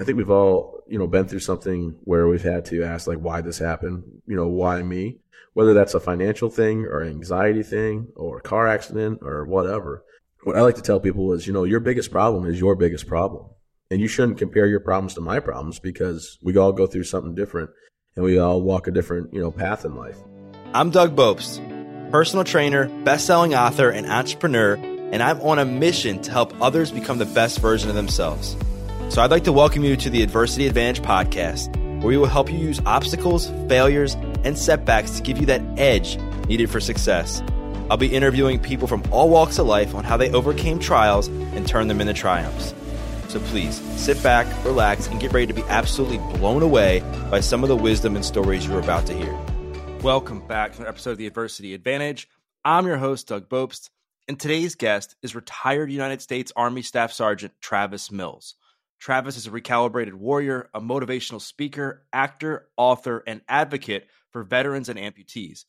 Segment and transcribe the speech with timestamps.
[0.00, 3.18] I think we've all, you know, been through something where we've had to ask like
[3.18, 5.18] why this happened, you know, why me?
[5.54, 10.04] Whether that's a financial thing or anxiety thing or a car accident or whatever.
[10.44, 13.08] What I like to tell people is, you know, your biggest problem is your biggest
[13.08, 13.46] problem.
[13.90, 17.34] And you shouldn't compare your problems to my problems because we all go through something
[17.34, 17.70] different
[18.14, 20.16] and we all walk a different, you know, path in life.
[20.74, 26.30] I'm Doug Bopst, personal trainer, best-selling author, and entrepreneur, and I'm on a mission to
[26.30, 28.56] help others become the best version of themselves.
[29.10, 32.52] So I'd like to welcome you to the Adversity Advantage podcast, where we will help
[32.52, 37.42] you use obstacles, failures, and setbacks to give you that edge needed for success.
[37.90, 41.66] I'll be interviewing people from all walks of life on how they overcame trials and
[41.66, 42.74] turned them into triumphs.
[43.28, 47.62] So please sit back, relax, and get ready to be absolutely blown away by some
[47.62, 49.34] of the wisdom and stories you're about to hear.
[50.02, 52.28] Welcome back to an episode of the Adversity Advantage.
[52.62, 53.88] I'm your host, Doug Bopst,
[54.28, 58.54] and today's guest is retired United States Army Staff Sergeant Travis Mills.
[58.98, 64.98] Travis is a recalibrated warrior, a motivational speaker, actor, author, and advocate for veterans and
[64.98, 65.64] amputees.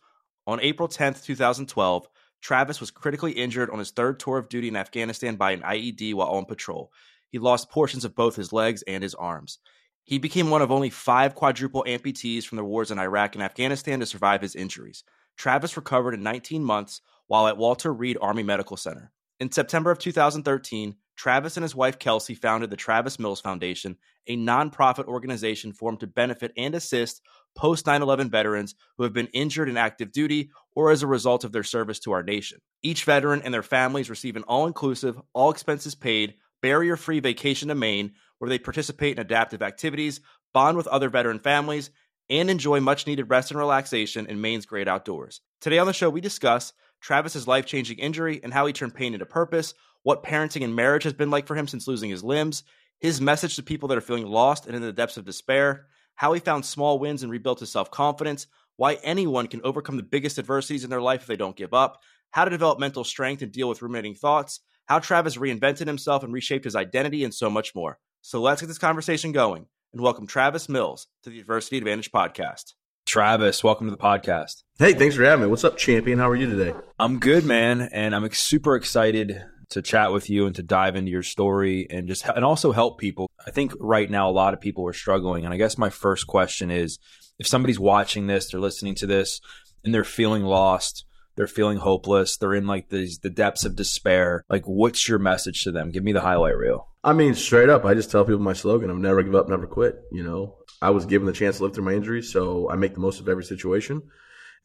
[0.47, 2.07] On April 10th, 2012,
[2.41, 6.13] Travis was critically injured on his third tour of duty in Afghanistan by an IED
[6.13, 6.91] while on patrol.
[7.29, 9.59] He lost portions of both his legs and his arms.
[10.03, 13.99] He became one of only five quadruple amputees from the wars in Iraq and Afghanistan
[13.99, 15.03] to survive his injuries.
[15.37, 19.11] Travis recovered in 19 months while at Walter Reed Army Medical Center.
[19.39, 24.37] In September of 2013, Travis and his wife Kelsey founded the Travis Mills Foundation, a
[24.37, 27.21] nonprofit organization formed to benefit and assist
[27.57, 31.43] post 9 11 veterans who have been injured in active duty or as a result
[31.43, 32.59] of their service to our nation.
[32.83, 37.67] Each veteran and their families receive an all inclusive, all expenses paid, barrier free vacation
[37.67, 40.21] to Maine where they participate in adaptive activities,
[40.53, 41.89] bond with other veteran families,
[42.29, 45.41] and enjoy much needed rest and relaxation in Maine's great outdoors.
[45.59, 49.13] Today on the show, we discuss Travis's life changing injury and how he turned pain
[49.13, 49.73] into purpose
[50.09, 52.63] what parenting and marriage has been like for him since losing his limbs,
[52.99, 56.33] his message to people that are feeling lost and in the depths of despair, how
[56.33, 60.39] he found small wins and rebuilt his self confidence, why anyone can overcome the biggest
[60.39, 63.51] adversities in their life if they don't give up, how to develop mental strength and
[63.51, 67.75] deal with ruminating thoughts, how Travis reinvented himself and reshaped his identity, and so much
[67.75, 67.99] more.
[68.21, 72.73] So let's get this conversation going and welcome Travis Mills to the Adversity Advantage podcast.
[73.05, 74.63] Travis, welcome to the podcast.
[74.79, 75.51] Hey, thanks for having me.
[75.51, 76.17] What's up, champion?
[76.17, 76.73] How are you today?
[76.97, 81.11] I'm good, man, and I'm super excited to chat with you and to dive into
[81.11, 83.29] your story and just and also help people.
[83.45, 86.27] I think right now a lot of people are struggling, and I guess my first
[86.27, 86.99] question is:
[87.37, 89.41] if somebody's watching this, they're listening to this,
[89.83, 94.43] and they're feeling lost, they're feeling hopeless, they're in like these the depths of despair.
[94.49, 95.91] Like, what's your message to them?
[95.91, 96.87] Give me the highlight reel.
[97.03, 99.67] I mean, straight up, I just tell people my slogan: "I've never give up, never
[99.67, 102.75] quit." You know, I was given the chance to live through my injuries, so I
[102.75, 104.01] make the most of every situation.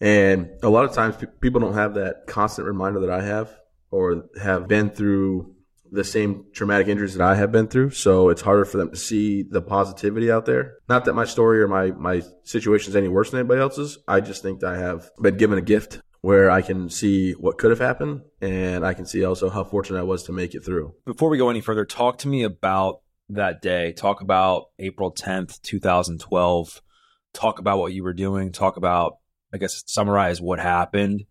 [0.00, 3.54] And a lot of times, people don't have that constant reminder that I have
[3.94, 5.54] or have been through
[5.92, 7.90] the same traumatic injuries that I have been through.
[7.90, 10.78] So it's harder for them to see the positivity out there.
[10.88, 13.98] Not that my story or my, my situation is any worse than anybody else's.
[14.08, 17.58] I just think that I have been given a gift where I can see what
[17.58, 20.64] could have happened and I can see also how fortunate I was to make it
[20.64, 20.94] through.
[21.06, 23.92] Before we go any further, talk to me about that day.
[23.92, 26.82] Talk about April 10th, 2012.
[27.32, 28.50] Talk about what you were doing.
[28.50, 29.18] Talk about,
[29.52, 31.26] I guess, summarize what happened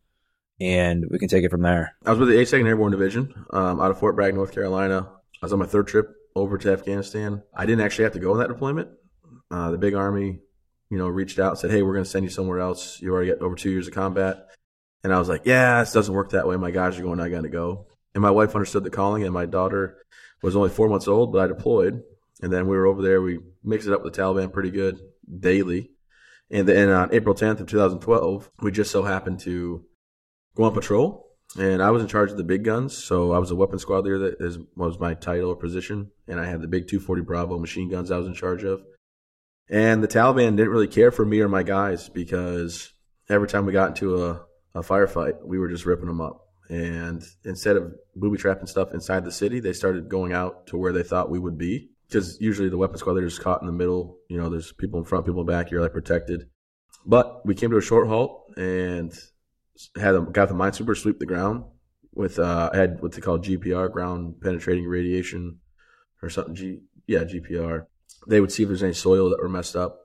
[0.63, 1.95] and we can take it from there.
[2.05, 5.09] I was with the 82nd Airborne Division um, out of Fort Bragg, North Carolina.
[5.41, 7.43] I was on my third trip over to Afghanistan.
[7.53, 8.89] I didn't actually have to go on that deployment.
[9.51, 10.39] Uh, the big army,
[10.89, 13.01] you know, reached out and said, "Hey, we're going to send you somewhere else.
[13.01, 14.47] You already got over two years of combat."
[15.03, 16.55] And I was like, "Yeah, this doesn't work that way.
[16.55, 17.19] My guys are going.
[17.19, 19.97] I got to go." And my wife understood the calling, and my daughter
[20.41, 22.03] was only four months old, but I deployed.
[22.41, 23.21] And then we were over there.
[23.21, 24.99] We mixed it up with the Taliban pretty good
[25.39, 25.91] daily.
[26.49, 29.85] And then on April 10th of 2012, we just so happened to
[30.55, 31.27] go on patrol,
[31.57, 32.97] and I was in charge of the big guns.
[32.97, 34.19] So I was a weapon squad leader.
[34.19, 37.89] That is, was my title or position, and I had the big 240 Bravo machine
[37.89, 38.83] guns I was in charge of.
[39.69, 42.93] And the Taliban didn't really care for me or my guys because
[43.29, 44.41] every time we got into a,
[44.75, 46.41] a firefight, we were just ripping them up.
[46.69, 50.93] And instead of booby trapping stuff inside the city, they started going out to where
[50.93, 51.89] they thought we would be.
[52.07, 54.17] Because usually the weapon squad leader is caught in the middle.
[54.29, 55.71] You know, there's people in front, people in back.
[55.71, 56.49] You're like protected.
[57.05, 59.11] But we came to a short halt, and
[59.99, 61.65] had a, got the minesweeper sweep the ground
[62.13, 65.59] with uh, had what they call GPR, ground penetrating radiation,
[66.21, 66.55] or something.
[66.55, 67.87] G yeah GPR.
[68.27, 69.99] They would see if there's any soil that were messed up,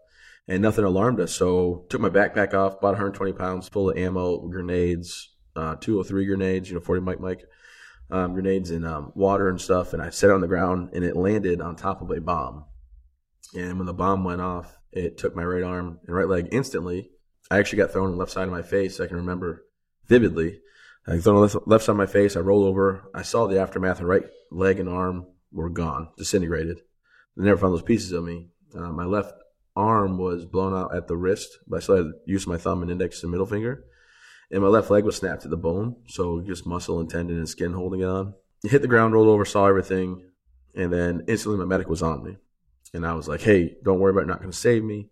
[0.47, 1.35] and nothing alarmed us.
[1.35, 6.69] So took my backpack off, about 120 pounds full of ammo, grenades, uh, 203 grenades,
[6.69, 7.45] you know, 40 Mike Mike
[8.11, 9.93] um, grenades and um, water and stuff.
[9.93, 12.65] And I set it on the ground, and it landed on top of a bomb.
[13.55, 17.11] And when the bomb went off, it took my right arm and right leg instantly.
[17.51, 19.01] I actually got thrown on the left side of my face.
[19.01, 19.65] I can remember
[20.07, 20.61] vividly.
[21.07, 22.37] I got thrown on the left, side of my face.
[22.37, 23.11] I rolled over.
[23.15, 23.99] I saw the aftermath.
[23.99, 26.81] And right leg and arm were gone, disintegrated.
[27.37, 28.49] They never found those pieces of me.
[28.75, 29.33] Uh, my left
[29.77, 32.91] arm was blown out at the wrist, but I still had use my thumb and
[32.91, 33.85] index and middle finger.
[34.51, 37.49] And my left leg was snapped to the bone, so just muscle and tendon and
[37.49, 38.35] skin holding it on.
[38.63, 40.31] hit the ground, rolled over, saw everything,
[40.75, 42.37] and then instantly my medic was on me.
[42.95, 45.11] And I was like, hey, don't worry about it, not going to save me.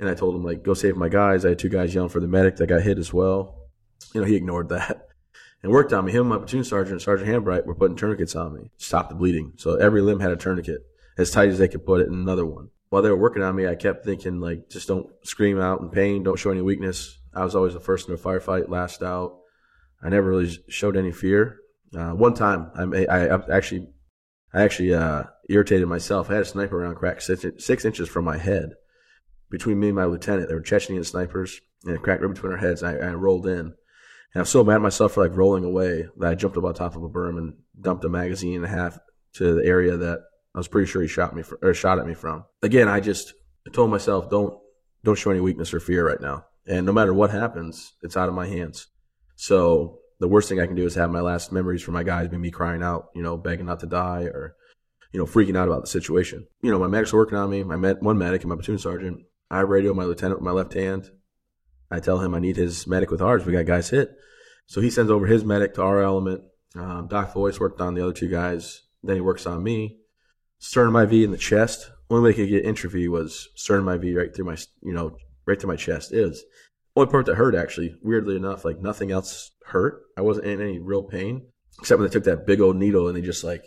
[0.00, 1.44] And I told him, like, go save my guys.
[1.44, 3.68] I had two guys yelling for the medic that got hit as well.
[4.14, 5.08] You know, he ignored that
[5.62, 6.12] and worked on me.
[6.12, 9.52] Him, my platoon sergeant, and Sergeant Hambright, were putting tourniquets on me, stop the bleeding.
[9.56, 10.86] So every limb had a tourniquet,
[11.18, 12.70] as tight as they could put it, and another one.
[12.88, 15.90] While they were working on me, I kept thinking, like, just don't scream out in
[15.90, 17.18] pain, don't show any weakness.
[17.34, 19.36] I was always the first in a firefight, last out.
[20.02, 21.58] I never really showed any fear.
[21.94, 23.86] Uh, one time, I, I, I actually,
[24.54, 26.30] I actually uh, irritated myself.
[26.30, 28.70] I had a sniper round crack six, six, inches from my head
[29.50, 30.48] between me and my lieutenant.
[30.48, 32.82] They were Chechenian snipers, and it cracked right between our heads.
[32.82, 33.74] I, I rolled in, and
[34.34, 36.74] I was so mad at myself for like rolling away that I jumped up on
[36.74, 38.98] top of a berm and dumped a magazine and a half
[39.34, 40.20] to the area that
[40.54, 42.44] I was pretty sure he shot me for, or shot at me from.
[42.62, 43.34] Again, I just
[43.72, 44.58] told myself, don't
[45.04, 46.44] don't show any weakness or fear right now.
[46.66, 48.86] And no matter what happens, it's out of my hands.
[49.36, 52.28] So the worst thing I can do is have my last memories for my guys
[52.28, 54.54] be me crying out, you know, begging not to die or,
[55.12, 56.46] you know, freaking out about the situation.
[56.62, 57.64] You know, my medics are working on me.
[57.64, 59.22] My med- one medic and my platoon sergeant.
[59.50, 61.10] I radio my lieutenant with my left hand.
[61.90, 63.44] I tell him I need his medic with ours.
[63.44, 64.16] We got guys hit.
[64.66, 66.42] So he sends over his medic to our element.
[66.76, 68.82] Um, Doc Voice worked on the other two guys.
[69.02, 69.98] Then he works on me.
[70.58, 71.90] Sternum IV in the chest.
[72.08, 75.16] Only way I could get intrav was sternum IV right through my, you know,
[75.46, 76.44] right to my chest is.
[76.94, 80.02] Only part that hurt actually, weirdly enough, like nothing else hurt.
[80.16, 81.46] I wasn't in any real pain
[81.80, 83.64] except when they took that big old needle and they just like,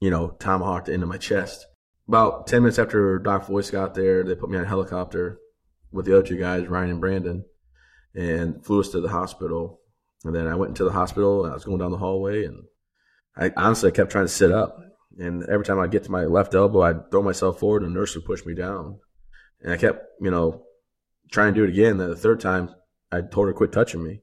[0.00, 1.66] you know, tomahawked into my chest.
[2.10, 5.38] About 10 minutes after Doc Voice got there, they put me on a helicopter
[5.92, 7.44] with the other two guys, Ryan and Brandon,
[8.16, 9.80] and flew us to the hospital.
[10.24, 12.64] And then I went into the hospital and I was going down the hallway and
[13.36, 14.76] I honestly I kept trying to sit up.
[15.20, 18.00] And every time I'd get to my left elbow, I'd throw myself forward and the
[18.00, 18.98] nurse would push me down.
[19.62, 20.64] And I kept, you know,
[21.30, 21.98] trying to do it again.
[21.98, 22.74] The third time,
[23.12, 24.22] I told her quit touching me.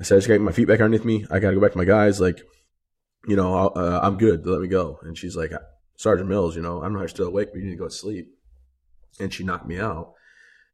[0.00, 1.24] I said, I just got my feet back underneath me.
[1.30, 2.20] I got to go back to my guys.
[2.20, 2.40] Like,
[3.28, 4.44] you know, uh, I'm good.
[4.44, 4.98] Let me go.
[5.02, 5.52] And she's like,
[5.96, 7.78] Sergeant Mills, you know, I don't know how you're still awake, but you need to
[7.78, 8.34] go to sleep.
[9.20, 10.14] And she knocked me out.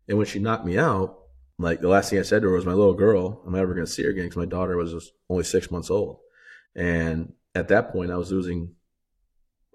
[0.08, 1.18] And when she knocked me out,
[1.58, 3.86] like the last thing I said to her was, my little girl, I'm never going
[3.86, 6.18] to see her again because my daughter was only six months old.
[6.74, 8.74] And at that point, I was losing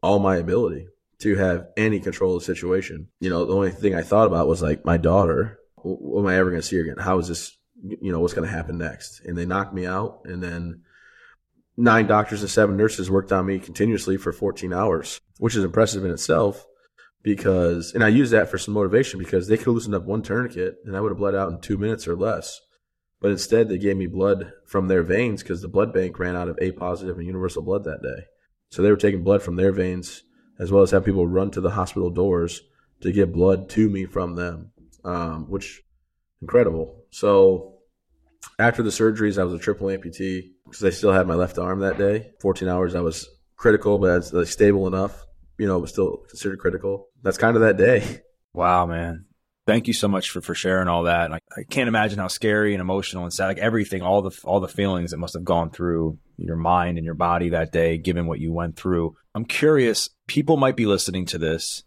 [0.01, 0.87] all my ability
[1.19, 3.09] to have any control of the situation.
[3.19, 6.37] You know, the only thing I thought about was like my daughter what am I
[6.37, 6.97] ever going to see her again?
[6.97, 9.21] How is this, you know, what's going to happen next?
[9.25, 10.21] And they knocked me out.
[10.25, 10.83] And then
[11.77, 16.05] nine doctors and seven nurses worked on me continuously for 14 hours, which is impressive
[16.05, 16.65] in itself
[17.21, 20.21] because, and I use that for some motivation because they could have loosened up one
[20.21, 22.59] tourniquet and I would have bled out in two minutes or less.
[23.19, 26.49] But instead, they gave me blood from their veins because the blood bank ran out
[26.49, 28.25] of A positive and universal blood that day.
[28.69, 30.23] So they were taking blood from their veins
[30.59, 32.61] as well as have people run to the hospital doors
[33.01, 34.73] to get blood to me from them
[35.03, 35.83] um, which
[36.41, 37.03] incredible.
[37.11, 37.75] So
[38.59, 41.81] after the surgeries, I was a triple amputee because I still had my left arm
[41.81, 42.31] that day.
[42.41, 45.23] 14 hours, I was critical, but it's like, stable enough,
[45.59, 47.09] you know, but still considered critical.
[47.21, 48.21] That's kind of that day.
[48.55, 49.25] Wow, man.
[49.65, 51.25] Thank you so much for, for sharing all that.
[51.25, 54.39] And I, I can't imagine how scary and emotional and sad, like everything, all the
[54.43, 57.97] all the feelings that must have gone through your mind and your body that day,
[57.97, 59.15] given what you went through.
[59.33, 60.11] I'm curious.
[60.27, 61.81] People might be listening to this,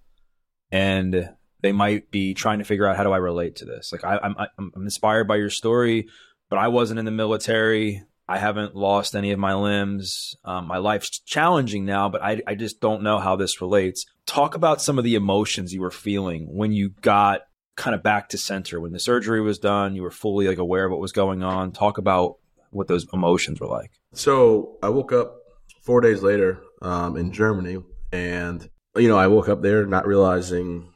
[0.73, 3.93] and they might be trying to figure out how do I relate to this.
[3.93, 6.09] Like I, I'm I'm inspired by your story,
[6.51, 8.03] but I wasn't in the military.
[8.29, 10.35] I haven't lost any of my limbs.
[10.45, 14.05] Um, my life's challenging now, but I, I just don't know how this relates.
[14.27, 17.43] Talk about some of the emotions you were feeling when you got
[17.77, 19.95] kind of back to center when the surgery was done.
[19.95, 21.71] You were fully like aware of what was going on.
[21.71, 22.37] Talk about
[22.71, 23.93] what those emotions were like.
[24.13, 25.37] So I woke up
[25.83, 27.79] four days later um, in Germany,
[28.11, 30.93] and you know I woke up there not realizing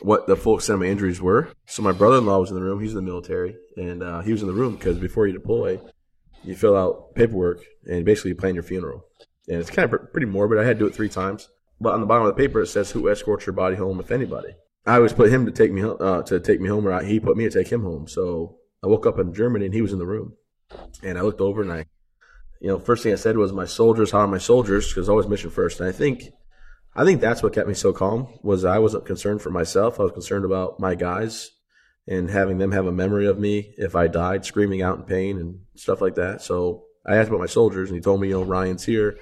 [0.00, 1.50] what the full extent of my injuries were.
[1.66, 2.80] So my brother-in-law was in the room.
[2.80, 5.80] He's in the military, and uh, he was in the room because before you deploy,
[6.44, 9.04] you fill out paperwork and basically you plan your funeral.
[9.48, 10.58] And it's kind of pretty morbid.
[10.58, 11.48] I had to do it three times,
[11.80, 14.10] but on the bottom of the paper it says who escorts your body home, if
[14.10, 14.54] anybody.
[14.86, 17.36] I always put him to take me uh, to take me home, or he put
[17.36, 18.08] me to take him home.
[18.08, 20.34] So I woke up in Germany and he was in the room,
[21.02, 21.86] and I looked over and I,
[22.60, 25.28] you know, first thing I said was, "My soldiers, how are my soldiers?" Because always
[25.28, 25.78] mission first.
[25.78, 26.32] And I think
[26.96, 30.00] I think that's what kept me so calm was I wasn't concerned for myself.
[30.00, 31.52] I was concerned about my guys
[32.06, 35.38] and having them have a memory of me if I died, screaming out in pain
[35.38, 36.42] and stuff like that.
[36.42, 39.18] So I asked about my soldiers, and he told me, you know, Ryan's here,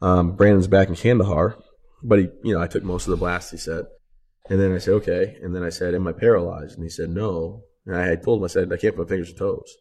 [0.00, 1.58] um, Brandon's back in Kandahar,
[2.02, 3.50] but he, you know, I took most of the blast.
[3.50, 3.84] He said,
[4.50, 6.74] and then I said, okay, and then I said, am I paralyzed?
[6.74, 7.62] And he said, no.
[7.86, 9.76] And I had told him, I said, I can't put my fingers and toes.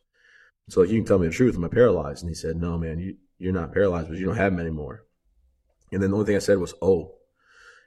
[0.69, 1.55] So like, you can tell me the truth.
[1.55, 2.23] Am I paralyzed?
[2.23, 5.03] And he said, no, man, you you're not paralyzed, but you don't have them anymore.
[5.91, 7.15] And then the only thing I said was, oh.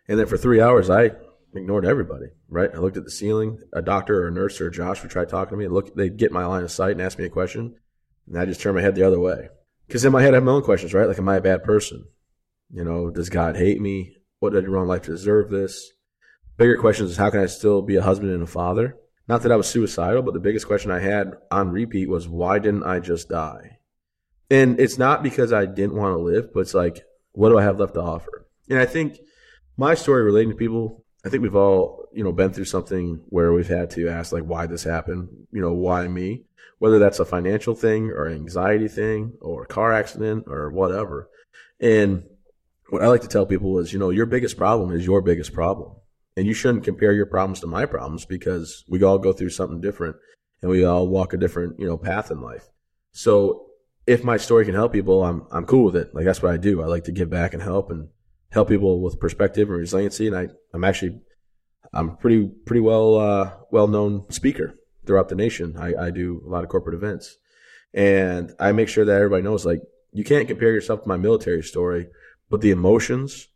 [0.09, 1.13] And then for three hours, I
[1.57, 2.71] ignored everybody, right?
[2.75, 3.59] I looked at the ceiling.
[3.73, 6.17] A doctor or a nurse or a Josh would try talking to me look, they'd
[6.17, 7.77] get my line of sight and ask me a question.
[8.27, 9.49] And I just turn my head the other way.
[9.87, 11.07] Because in my head, I have my own questions, right?
[11.07, 12.05] Like, am I a bad person?
[12.71, 14.17] You know, does God hate me?
[14.39, 15.93] What did I do wrong in life to deserve this?
[16.57, 18.97] Bigger questions is how can I still be a husband and a father?
[19.27, 22.59] Not that I was suicidal, but the biggest question I had on repeat was why
[22.59, 23.79] didn't I just die?
[24.51, 27.63] And it's not because I didn't want to live, but it's like, what do I
[27.63, 28.47] have left to offer?
[28.69, 29.19] And I think
[29.77, 33.53] my story relating to people, I think we've all, you know, been through something where
[33.53, 36.43] we've had to ask like why this happened, you know, why me?
[36.79, 41.31] Whether that's a financial thing or anxiety thing or a car accident or whatever.
[41.81, 42.25] And
[42.91, 45.55] what I like to tell people is, you know, your biggest problem is your biggest
[45.55, 45.93] problem.
[46.37, 49.81] And you shouldn't compare your problems to my problems because we all go through something
[49.81, 50.17] different
[50.61, 52.69] and we all walk a different, you know, path in life.
[53.13, 53.67] So
[54.07, 56.15] if my story can help people, I'm I'm cool with it.
[56.15, 56.83] Like that's what I do.
[56.83, 58.09] I like to give back and help and
[58.55, 60.29] help people with perspective and resiliency.
[60.29, 61.21] And I I'm actually
[61.93, 65.77] I'm pretty pretty well uh, well known speaker throughout the nation.
[65.79, 67.37] I, I do a lot of corporate events,
[67.93, 69.83] and I make sure that everybody knows like
[70.13, 72.09] you can't compare yourself to my military story,
[72.49, 73.49] but the emotions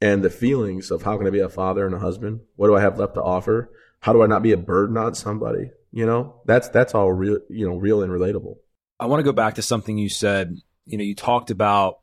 [0.00, 2.40] and the feelings of how can I be a father and a husband?
[2.56, 3.70] What do I have left to offer?
[4.00, 5.70] How do I not be a burden on somebody?
[5.90, 8.56] You know, that's that's all real, you know, real and relatable.
[9.00, 10.56] I want to go back to something you said.
[10.86, 11.98] You know, you talked about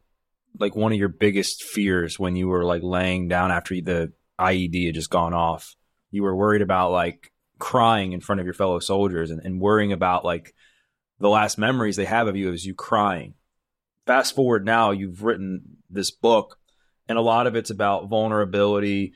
[0.60, 4.88] like one of your biggest fears when you were like laying down after the IED
[4.88, 5.76] had just gone off.
[6.12, 9.94] You were worried about like crying in front of your fellow soldiers and, and worrying
[9.94, 10.54] about like
[11.20, 13.36] the last memories they have of you is you crying.
[14.08, 16.58] Fast forward now, you've written this book,
[17.08, 19.14] and a lot of it's about vulnerability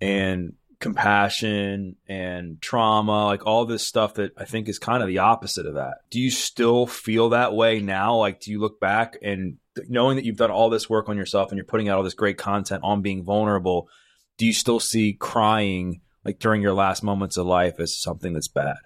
[0.00, 5.18] and compassion and trauma, like all this stuff that I think is kind of the
[5.18, 5.98] opposite of that.
[6.10, 8.16] Do you still feel that way now?
[8.16, 9.56] Like, do you look back and
[9.88, 12.14] knowing that you've done all this work on yourself and you're putting out all this
[12.14, 13.88] great content on being vulnerable,
[14.36, 18.48] do you still see crying like during your last moments of life as something that's
[18.48, 18.76] bad?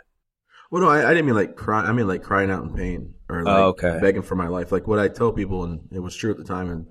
[0.71, 1.83] Well, no, I, I didn't mean like cry.
[1.83, 3.99] I mean like crying out in pain or oh, like oh, okay.
[4.01, 4.73] begging for my life.
[4.73, 6.87] Like what I tell people, and it was true at the time, and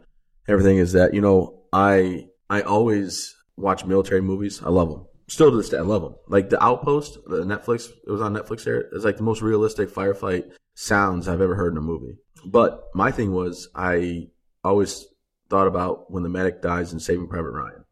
[0.48, 4.62] everything is that you know I I always watch military movies.
[4.64, 5.06] I love them.
[5.28, 6.16] Still to this day, I love them.
[6.28, 7.90] Like the Outpost, the Netflix.
[8.06, 8.64] It was on Netflix.
[8.64, 12.18] There, it's like the most realistic firefight sounds I've ever heard in a movie.
[12.46, 14.30] But my thing was, I
[14.64, 15.06] always
[15.50, 17.86] thought about when the medic dies in Saving Private Ryan.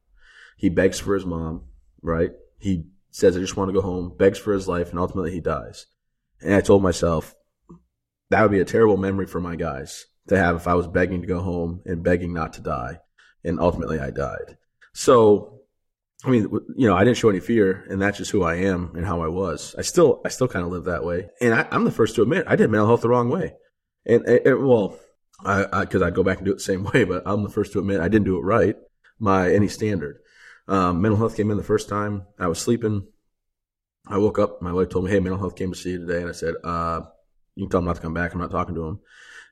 [0.57, 1.65] He begs for his mom,
[2.01, 2.31] right?
[2.57, 5.39] He says, I just want to go home, begs for his life, and ultimately he
[5.39, 5.85] dies.
[6.41, 7.35] And I told myself,
[8.29, 11.21] that would be a terrible memory for my guys to have if I was begging
[11.21, 12.99] to go home and begging not to die.
[13.43, 14.57] And ultimately I died.
[14.93, 15.58] So,
[16.25, 18.91] I mean, you know, I didn't show any fear and that's just who I am
[18.95, 19.73] and how I was.
[19.77, 21.29] I still, I still kind of live that way.
[21.39, 23.53] And I, am the first to admit I did mental health the wrong way.
[24.05, 24.99] And, and well,
[25.45, 27.49] I, I, cause I'd go back and do it the same way, but I'm the
[27.49, 28.75] first to admit I didn't do it right
[29.19, 30.19] by any standard.
[30.67, 32.27] Um, mental health came in the first time.
[32.37, 33.07] I was sleeping.
[34.05, 34.61] I woke up.
[34.61, 36.53] My wife told me, "Hey, mental health came to see you today," and I said,
[36.63, 37.01] uh,
[37.55, 38.33] "You can tell him not to come back.
[38.33, 38.99] I'm not talking to him."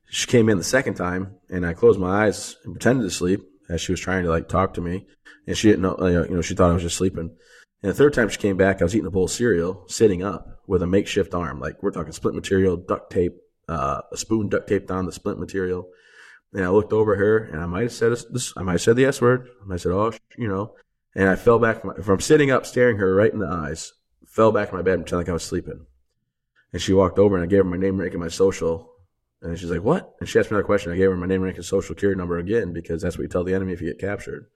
[0.10, 3.42] She came in the second time, and I closed my eyes and pretended to sleep
[3.70, 5.06] as she was trying to like talk to me,
[5.46, 5.98] and she didn't know.
[6.08, 7.36] You know, she thought I was just sleeping.
[7.84, 10.24] And the third time she came back, I was eating a bowl of cereal, sitting
[10.24, 13.36] up with a makeshift arm, like we're talking splint material, duct tape,
[13.70, 15.88] uh, a spoon duct taped on the splint material.
[16.54, 18.54] And I looked over her, and I might have said this.
[18.58, 19.50] I might have said the S word.
[19.72, 20.76] I said, "Oh, you know."
[21.16, 23.94] And I fell back from, sitting up, staring her right in the eyes,
[24.28, 25.88] fell back in my bed and pretended like I was sleeping.
[26.72, 28.92] And she walked over and I gave her my name, rank, and my social.
[29.42, 30.16] And she's like, what?
[30.20, 30.92] And she asked me another question.
[30.92, 33.30] I gave her my name, rank, and social security number again because that's what you
[33.30, 34.48] tell the enemy if you get captured.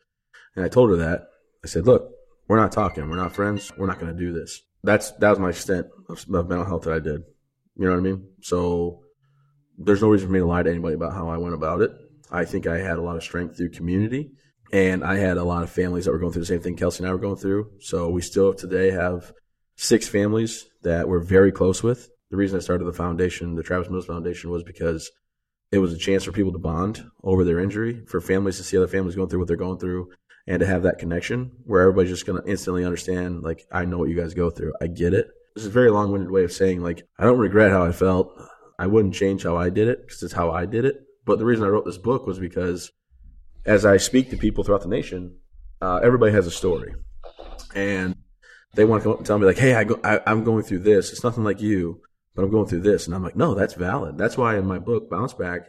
[0.56, 1.28] And I told her that.
[1.64, 2.10] I said, look,
[2.48, 3.08] we're not talking.
[3.10, 3.72] We're not friends.
[3.78, 4.62] We're not going to do this.
[4.84, 7.22] That's, that was my extent of, of mental health that I did.
[7.76, 8.28] You know what I mean?
[8.42, 9.02] So
[9.78, 11.92] there's no reason for me to lie to anybody about how I went about it.
[12.32, 14.32] I think I had a lot of strength through community.
[14.74, 17.04] And I had a lot of families that were going through the same thing Kelsey
[17.04, 17.72] and I were going through.
[17.82, 19.34] So we still today have
[19.76, 22.10] six families that we're very close with.
[22.32, 25.12] The reason I started the foundation, the Travis Mills Foundation, was because
[25.72, 28.78] it was a chance for people to bond over their injury, for families to see
[28.78, 30.10] other families going through what they're going through,
[30.48, 33.98] and to have that connection where everybody's just going to instantly understand, like, I know
[33.98, 34.74] what you guys go through.
[34.82, 35.28] I get it.
[35.56, 37.92] This is a very long winded way of saying, like, I don't regret how I
[37.92, 38.34] felt.
[38.80, 41.02] I wouldn't change how I did it because it's how I did it.
[41.26, 42.92] But the reason I wrote this book was because
[43.66, 45.38] as I speak to people throughout the nation,
[45.82, 46.96] uh, everybody has a story,
[47.76, 48.16] and
[48.74, 50.64] they want to come up and tell me like, "Hey, I go, I, I'm going
[50.64, 51.12] through this.
[51.12, 52.02] It's nothing like you,
[52.36, 54.18] but I'm going through this." And I'm like, "No, that's valid.
[54.18, 55.68] That's why in my book, Bounce Back,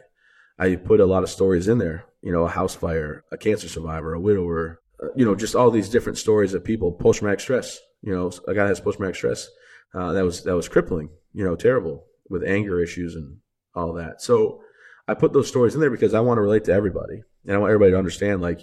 [0.57, 2.05] I put a lot of stories in there.
[2.21, 5.71] You know, a house fire, a cancer survivor, a widower, uh, you know, just all
[5.71, 7.79] these different stories of people post traumatic stress.
[8.01, 9.49] You know, a guy has post traumatic stress
[9.93, 11.09] uh, that was that was crippling.
[11.33, 13.37] You know, terrible with anger issues and
[13.75, 14.21] all that.
[14.21, 14.61] So
[15.07, 17.57] I put those stories in there because I want to relate to everybody, and I
[17.57, 18.61] want everybody to understand like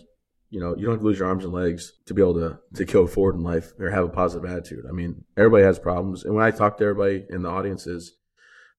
[0.51, 2.59] you know, you don't have to lose your arms and legs to be able to
[2.75, 4.85] to go forward in life or have a positive attitude.
[4.89, 8.17] I mean, everybody has problems, and when I talk to everybody in the audiences,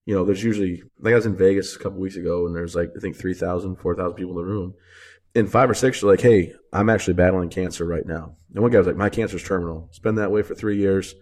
[0.06, 2.76] you know, there's usually like I was in Vegas a couple weeks ago, and there's
[2.76, 4.74] like I think 3,000, 4,000 people in the room.
[5.34, 8.72] In five or six, are like, "Hey, I'm actually battling cancer right now." And one
[8.72, 9.88] guy was like, "My cancer's terminal.
[9.90, 11.16] It's been that way for three years.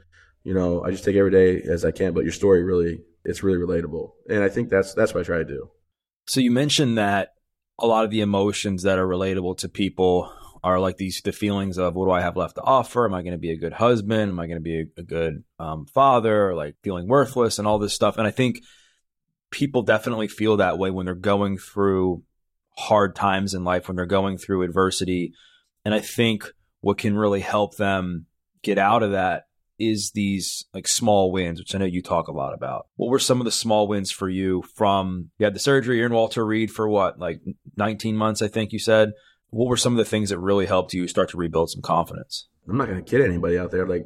[0.44, 3.44] You know, I just take every day as I can." But your story really, it's
[3.44, 5.70] really relatable, and I think that's that's what I try to do.
[6.25, 7.34] So you mentioned that
[7.77, 10.32] a lot of the emotions that are relatable to people
[10.63, 13.06] are like these the feelings of what do I have left to offer?
[13.06, 14.32] Am I going to be a good husband?
[14.32, 16.56] Am I going to be a, a good um, father?
[16.56, 18.18] Like feeling worthless and all this stuff.
[18.18, 18.60] And I think
[19.51, 22.24] people definitely feel that way when they're going through
[22.78, 25.34] hard times in life, when they're going through adversity.
[25.86, 26.51] And I think
[26.82, 28.25] what can really help them
[28.62, 29.46] get out of that
[29.78, 32.88] is these like small wins, which I know you talk a lot about.
[32.98, 36.06] What were some of the small wins for you from you had the surgery, you're
[36.06, 37.42] in Walter Reed for what, like
[37.78, 39.13] 19 months, I think you said
[39.50, 42.48] what were some of the things that really helped you start to rebuild some confidence?
[42.68, 43.88] I'm not going to kid anybody out there.
[43.88, 44.06] Like,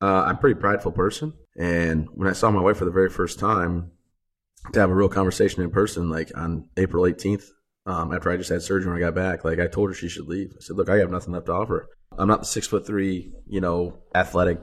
[0.00, 1.32] uh, I'm a pretty prideful person.
[1.56, 3.90] And when I saw my wife for the very first time,
[4.72, 7.44] to have a real conversation in person, like on April 18th,
[7.86, 10.08] um, after I just had surgery when I got back, like I told her she
[10.08, 10.52] should leave.
[10.56, 11.88] I said, look, I have nothing left to offer.
[12.16, 14.60] I'm not the six foot three, you know, athletic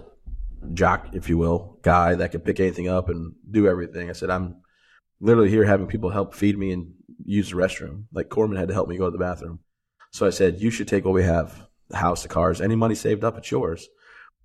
[0.74, 4.10] jock, if you will, guy that can pick anything up and do everything.
[4.10, 4.62] I said, I'm
[5.20, 8.06] literally here having people help feed me and use the restroom.
[8.12, 9.60] Like Corman had to help me go to the bathroom.
[10.12, 12.96] So I said, you should take what we have, the house, the cars, any money
[12.96, 13.88] saved up, it's yours.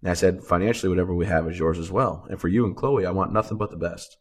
[0.00, 2.26] And I said, financially, whatever we have is yours as well.
[2.30, 4.16] And for you and Chloe, I want nothing but the best.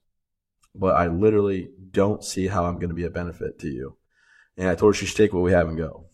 [0.73, 3.97] But I literally don't see how I'm going to be a benefit to you.
[4.57, 6.05] And I told her she should take what we have and go.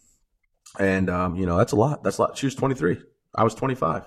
[0.79, 2.03] And, um, you know, that's a lot.
[2.03, 2.37] That's a lot.
[2.37, 2.97] She was 23.
[3.33, 4.03] I was 25.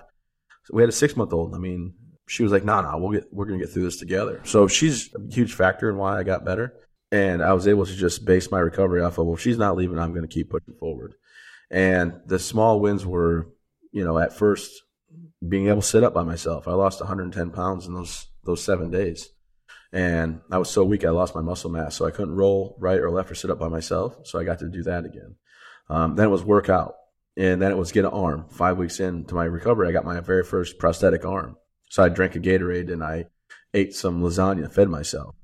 [0.65, 1.55] So we had a six month old.
[1.55, 1.93] I mean,
[2.27, 3.97] she was like, no, nah, no, nah, we'll get, we're going to get through this
[3.97, 4.41] together.
[4.43, 6.73] So she's a huge factor in why I got better
[7.15, 9.97] and I was able to just base my recovery off of well, she's not leaving,
[9.97, 11.15] I'm going to keep pushing forward.
[11.71, 13.47] And the small wins were,
[13.91, 14.83] you know, at first
[15.47, 16.67] being able to sit up by myself.
[16.67, 19.29] I lost 110 pounds in those those seven days,
[19.91, 22.99] and I was so weak I lost my muscle mass, so I couldn't roll right
[22.99, 24.17] or left or sit up by myself.
[24.25, 25.35] So I got to do that again.
[25.89, 26.95] Um, then it was workout,
[27.37, 28.49] and then it was get an arm.
[28.49, 31.55] Five weeks into my recovery, I got my very first prosthetic arm.
[31.89, 33.27] So I drank a Gatorade and I
[33.73, 35.35] ate some lasagna, fed myself.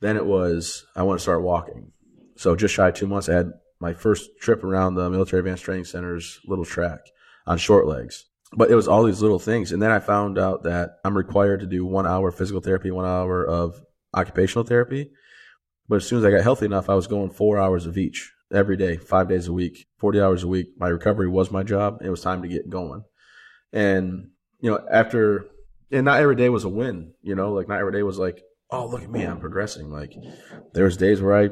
[0.00, 1.92] Then it was I want to start walking.
[2.36, 5.64] So just shy of two months, I had my first trip around the military advanced
[5.64, 7.00] training center's little track
[7.46, 8.26] on short legs.
[8.52, 11.60] But it was all these little things, and then I found out that I'm required
[11.60, 13.80] to do one hour of physical therapy, one hour of
[14.12, 15.10] occupational therapy.
[15.88, 18.32] But as soon as I got healthy enough, I was going four hours of each
[18.52, 20.68] every day, five days a week, 40 hours a week.
[20.78, 21.98] My recovery was my job.
[22.02, 23.04] It was time to get going.
[23.72, 25.46] And, you know, after,
[25.90, 28.42] and not every day was a win, you know, like not every day was like,
[28.72, 29.90] oh, look at me, I'm progressing.
[29.90, 30.14] Like
[30.74, 31.48] there was days where I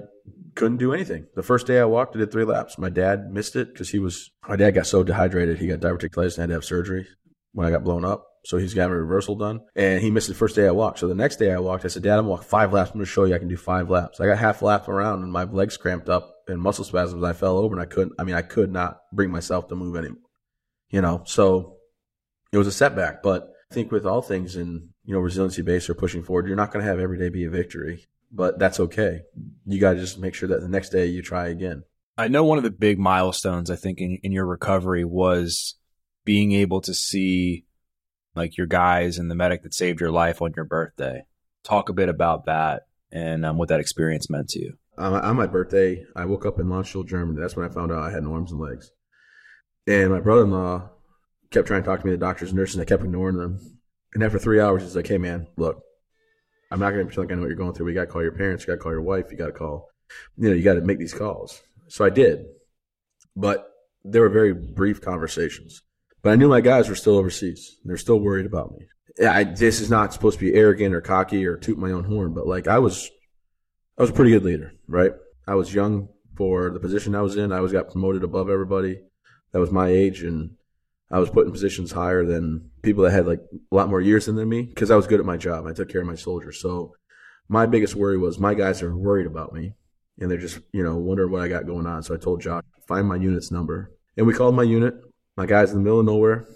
[0.55, 1.27] couldn't do anything.
[1.35, 2.79] The first day I walked, I did three laps.
[2.79, 5.59] My dad missed it because he was, my dad got so dehydrated.
[5.59, 7.07] He got diverticulitis and had to have surgery
[7.53, 8.25] when I got blown up.
[8.45, 9.61] So he's got a reversal done.
[9.77, 11.01] And he missed the first day I walked.
[11.01, 12.93] So the next day I walked, I said, Dad, I'm to walk five laps.
[12.93, 14.21] I'm to show you I can do five laps.
[14.21, 17.23] I got half lap around and my legs cramped up and muscle spasms.
[17.23, 19.97] I fell over and I couldn't, I mean, I could not bring myself to move
[19.97, 20.23] anymore.
[20.91, 21.77] You know, so
[22.53, 23.23] it was a setback.
[23.23, 26.55] But I think with all things in you know, resiliency based or pushing forward, you're
[26.55, 29.23] not going to have every day be a victory, but that's okay.
[29.65, 31.85] You got to just make sure that the next day you try again.
[32.19, 35.77] I know one of the big milestones I think in, in your recovery was
[36.27, 37.65] being able to see
[38.37, 41.25] like your guys and the medic that saved your life on your birthday.
[41.65, 44.75] Talk a bit about that and um, what that experience meant to you.
[44.99, 47.41] Um, on my birthday, I woke up in Landstuhl, Germany.
[47.41, 48.91] That's when I found out I had no arms and legs.
[49.87, 50.91] And my brother in law
[51.51, 53.78] kept trying to talk to me, the doctors and nurses, and I kept ignoring them.
[54.15, 55.83] And after three hours, he's like, "Hey, man, look,
[56.71, 57.87] I'm not going to pretend like I know what you're going through.
[57.87, 58.65] We got to call your parents.
[58.65, 59.31] You got to call your wife.
[59.31, 59.89] You got to call,
[60.37, 62.47] you know, you got to make these calls." So I did,
[63.37, 63.71] but
[64.05, 65.83] they were very brief conversations.
[66.23, 67.77] But I knew my guys were still overseas.
[67.85, 68.87] They're still worried about me.
[69.27, 72.35] I, this is not supposed to be arrogant or cocky or toot my own horn,
[72.35, 73.11] but like I was,
[73.97, 75.13] I was a pretty good leader, right?
[75.47, 77.51] I was young for the position I was in.
[77.51, 79.01] I was got promoted above everybody
[79.53, 80.51] that was my age, and
[81.11, 83.41] I was put in positions higher than people that had like
[83.73, 85.67] a lot more years than me because I was good at my job.
[85.67, 86.61] I took care of my soldiers.
[86.61, 86.95] So
[87.49, 89.73] my biggest worry was my guys are worried about me
[90.21, 92.03] and they're just, you know, wondering what I got going on.
[92.03, 93.91] So I told Josh, find my unit's number.
[94.17, 94.95] And we called my unit
[95.39, 96.49] my guys in the middle of nowhere.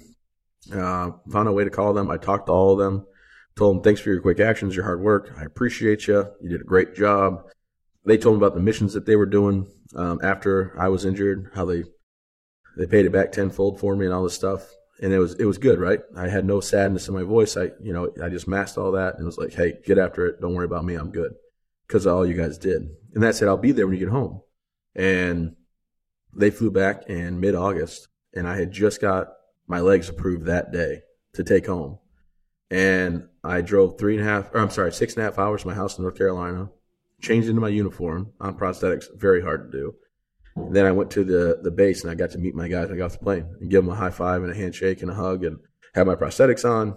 [0.74, 2.10] Uh, found a way to call them.
[2.10, 3.06] I talked to all of them.
[3.54, 5.32] Told them, thanks for your quick actions, your hard work.
[5.38, 6.26] I appreciate you.
[6.40, 7.44] You did a great job.
[8.04, 11.52] They told me about the missions that they were doing um, after I was injured,
[11.54, 11.84] how they
[12.76, 14.70] they paid it back tenfold for me and all this stuff.
[15.02, 16.00] And it was it was good, right?
[16.16, 17.56] I had no sadness in my voice.
[17.56, 20.40] I you know I just masked all that and was like, hey, get after it.
[20.40, 20.94] Don't worry about me.
[20.94, 21.34] I'm good
[21.86, 22.88] because all you guys did.
[23.14, 24.40] And that said, I'll be there when you get home.
[24.94, 25.56] And
[26.34, 29.28] they flew back in mid August, and I had just got
[29.66, 31.02] my legs approved that day
[31.34, 31.98] to take home.
[32.70, 35.62] And I drove three and a half, or I'm sorry, six and a half hours
[35.62, 36.70] to my house in North Carolina,
[37.20, 39.94] changed into my uniform on prosthetics, very hard to do.
[40.54, 42.90] And then I went to the, the base and I got to meet my guys.
[42.90, 45.10] I got off the plane and give them a high five and a handshake and
[45.10, 45.58] a hug and
[45.94, 46.96] have my prosthetics on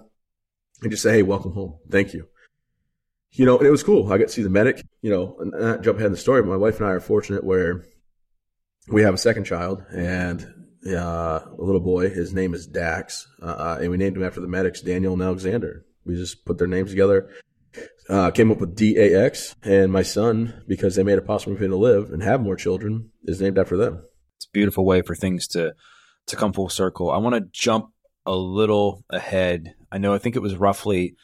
[0.82, 1.78] and just say, hey, welcome home.
[1.89, 2.28] Thank you.
[3.32, 4.12] You know, and it was cool.
[4.12, 6.41] I got to see the medic, you know, and not jump ahead in the story,
[6.41, 7.86] but my wife and I are fortunate where
[8.88, 10.46] we have a second child and
[10.88, 12.10] uh, a little boy.
[12.10, 15.86] His name is Dax, uh, and we named him after the medics, Daniel and Alexander.
[16.06, 17.30] We just put their names together.
[18.08, 21.68] Uh, came up with DAX, and my son, because they made it possible for me
[21.70, 24.04] to live and have more children, is named after them.
[24.38, 25.74] It's a beautiful way for things to
[26.28, 27.12] to come full circle.
[27.12, 27.91] I want to jump
[28.26, 29.76] a little ahead.
[29.91, 30.13] I know.
[30.13, 31.15] I think it was roughly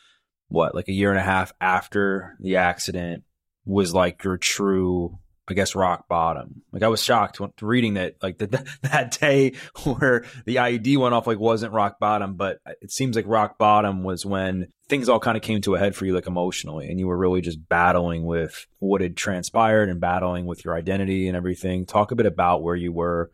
[0.48, 3.24] what, like a year and a half after the accident,
[3.66, 5.20] was like your true
[5.52, 6.64] I guess rock bottom.
[6.72, 8.48] Like I was shocked reading that like the,
[8.82, 13.26] that day where the IED went off like wasn't rock bottom, but it seems like
[13.28, 16.28] rock bottom was when things all kind of came to a head for you like
[16.28, 20.76] emotionally and you were really just battling with what had transpired and battling with your
[20.76, 21.86] identity and everything.
[21.86, 23.30] Talk a bit about where you were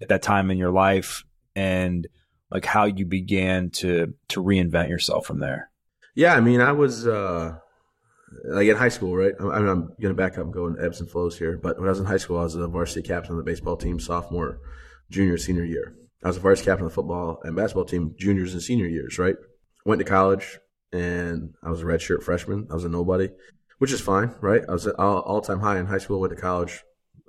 [0.00, 1.24] at that time in your life
[1.56, 2.06] and
[2.50, 5.70] like how you began to to reinvent yourself from there.
[6.14, 7.58] Yeah, I mean, I was uh
[8.44, 9.32] like in high school, right?
[9.38, 11.58] I mean, I'm going to back up and go in ebbs and flows here.
[11.62, 13.76] But when I was in high school, I was a varsity captain of the baseball
[13.76, 14.60] team sophomore,
[15.10, 15.94] junior, senior year.
[16.24, 19.18] I was a varsity captain of the football and basketball team juniors and senior years,
[19.18, 19.36] right?
[19.84, 20.58] Went to college
[20.92, 22.68] and I was a redshirt freshman.
[22.70, 23.30] I was a nobody,
[23.78, 24.62] which is fine, right?
[24.68, 26.20] I was at all time high in high school.
[26.20, 26.82] Went to college.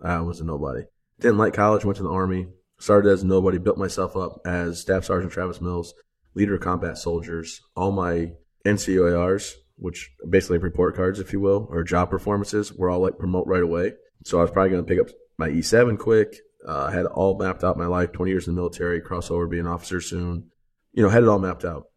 [0.04, 0.84] I was a nobody.
[1.20, 1.86] Didn't like college.
[1.86, 2.48] Went to the army.
[2.80, 3.58] Started as nobody.
[3.58, 5.94] Built myself up as Staff Sergeant Travis Mills,
[6.36, 7.62] leader of combat soldiers.
[7.76, 8.34] All my
[8.66, 13.46] NCOERs which basically report cards, if you will, or job performances, were all like promote
[13.48, 13.92] right away.
[14.24, 16.38] So I was probably going to pick up my E7 quick.
[16.66, 19.68] Uh, had all mapped out my life, 20 years in the military, crossover, be an
[19.68, 20.46] officer soon.
[20.94, 21.88] You know, had it all mapped out.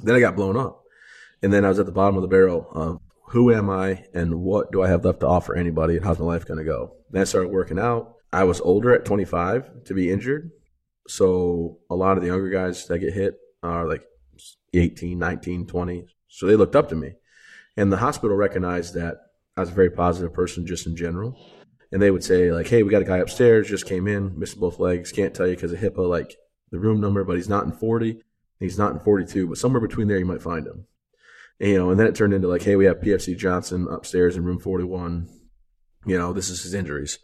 [0.00, 0.82] Then I got blown up.
[1.40, 4.40] And then I was at the bottom of the barrel of who am I and
[4.40, 6.96] what do I have left to offer anybody and how's my life going to go?
[7.12, 8.16] Then I started working out.
[8.32, 10.50] I was older at 25 to be injured.
[11.06, 14.02] So a lot of the younger guys that get hit are like
[14.74, 16.06] 18, 19, 20.
[16.32, 17.12] So they looked up to me.
[17.76, 19.18] And the hospital recognized that
[19.54, 21.38] I was a very positive person just in general.
[21.92, 24.58] And they would say, like, hey, we got a guy upstairs, just came in, missed
[24.58, 26.36] both legs, can't tell you because of HIPAA, like
[26.70, 28.22] the room number, but he's not in 40,
[28.60, 30.86] he's not in 42, but somewhere between there you might find him.
[31.60, 34.34] And, you know, and then it turned into like, hey, we have PFC Johnson upstairs
[34.34, 35.28] in room 41.
[36.06, 37.18] You know, this is his injuries.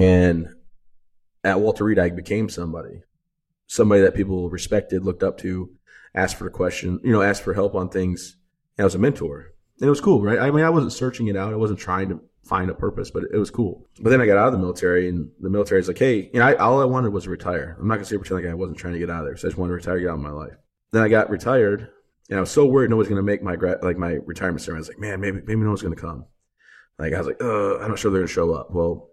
[0.00, 0.48] And
[1.44, 3.02] at Walter Reed, I became somebody,
[3.66, 5.70] somebody that people respected, looked up to,
[6.14, 8.36] asked for a question, you know, ask for help on things
[8.78, 9.52] I was a mentor.
[9.80, 10.38] And it was cool, right?
[10.38, 11.52] I mean, I wasn't searching it out.
[11.52, 13.86] I wasn't trying to find a purpose, but it was cool.
[14.00, 16.40] But then I got out of the military, and the military is like, hey, you
[16.40, 17.76] know, I, all I wanted was to retire.
[17.78, 19.36] I'm not gonna say pretend like I wasn't trying to get out of there.
[19.36, 20.54] So I just wanted to retire, get out of my life.
[20.90, 21.88] Then I got retired,
[22.30, 24.78] and I was so worried no one's gonna make my like my retirement ceremony.
[24.78, 26.24] I was like, man, maybe maybe no one's gonna come.
[26.98, 28.72] Like I was like, uh, I'm not sure they're gonna show up.
[28.72, 29.10] Well,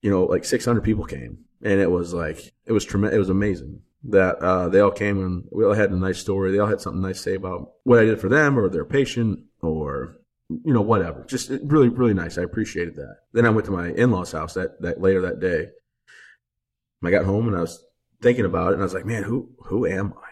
[0.00, 3.16] you know, like 600 people came, and it was like it was tremendous.
[3.16, 6.50] It was amazing that uh, they all came and we all had a nice story.
[6.50, 8.84] They all had something nice to say about what I did for them or their
[8.84, 10.16] patient or
[10.48, 11.24] you know whatever.
[11.24, 12.38] Just really really nice.
[12.38, 13.16] I appreciated that.
[13.32, 15.68] Then I went to my in laws' house that that later that day.
[17.04, 17.84] I got home and I was
[18.20, 20.28] thinking about it and I was like, man, who who am I?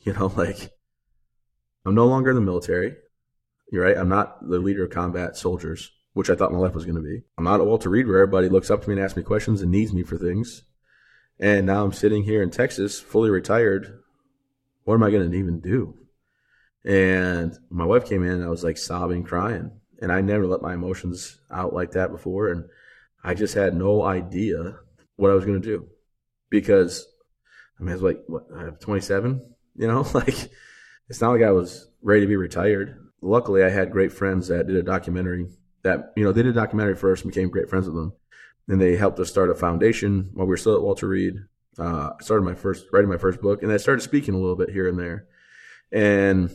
[0.00, 0.70] You know, like
[1.86, 2.96] I'm no longer in the military.
[3.70, 3.96] You're right.
[3.96, 7.02] I'm not the leader of combat soldiers, which I thought my life was going to
[7.02, 7.22] be.
[7.38, 9.70] I'm not Walter Reed where everybody looks up to me and asks me questions and
[9.70, 10.64] needs me for things.
[11.40, 14.00] And now I'm sitting here in Texas, fully retired.
[14.84, 15.96] What am I going to even do?
[16.84, 19.72] And my wife came in and I was like sobbing, crying.
[20.00, 22.48] And I never let my emotions out like that before.
[22.48, 22.64] And
[23.22, 24.78] I just had no idea
[25.16, 25.88] what I was going to do
[26.50, 27.06] because
[27.78, 29.44] I mean, I was like, what, I have 27,
[29.76, 30.50] you know, like
[31.08, 32.98] it's not like I was ready to be retired.
[33.20, 35.46] Luckily, I had great friends that did a documentary
[35.82, 38.12] that, you know, they did a documentary first and became great friends with them.
[38.68, 41.34] And they helped us start a foundation while we were still at Walter Reed.
[41.78, 44.56] Uh, I started my first writing my first book, and I started speaking a little
[44.56, 45.26] bit here and there,
[45.92, 46.50] and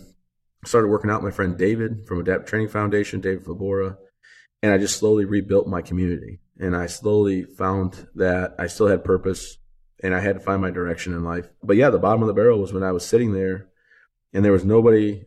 [0.66, 3.98] started working out my friend David from Adapt Training Foundation, David Vobora,
[4.62, 6.40] and I just slowly rebuilt my community.
[6.58, 9.58] And I slowly found that I still had purpose
[10.02, 11.50] and I had to find my direction in life.
[11.64, 13.68] But yeah, the bottom of the barrel was when I was sitting there,
[14.34, 15.26] and there was nobody,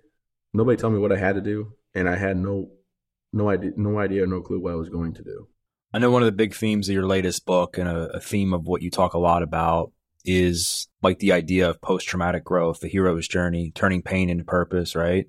[0.52, 2.70] nobody telling me what I had to do, and I had no,
[3.32, 5.48] no idea, no idea, no clue what I was going to do.
[5.92, 8.54] I know one of the big themes of your latest book and a, a theme
[8.54, 9.92] of what you talk a lot about
[10.24, 14.94] is like the idea of post traumatic growth, the hero's journey, turning pain into purpose,
[14.94, 15.26] right?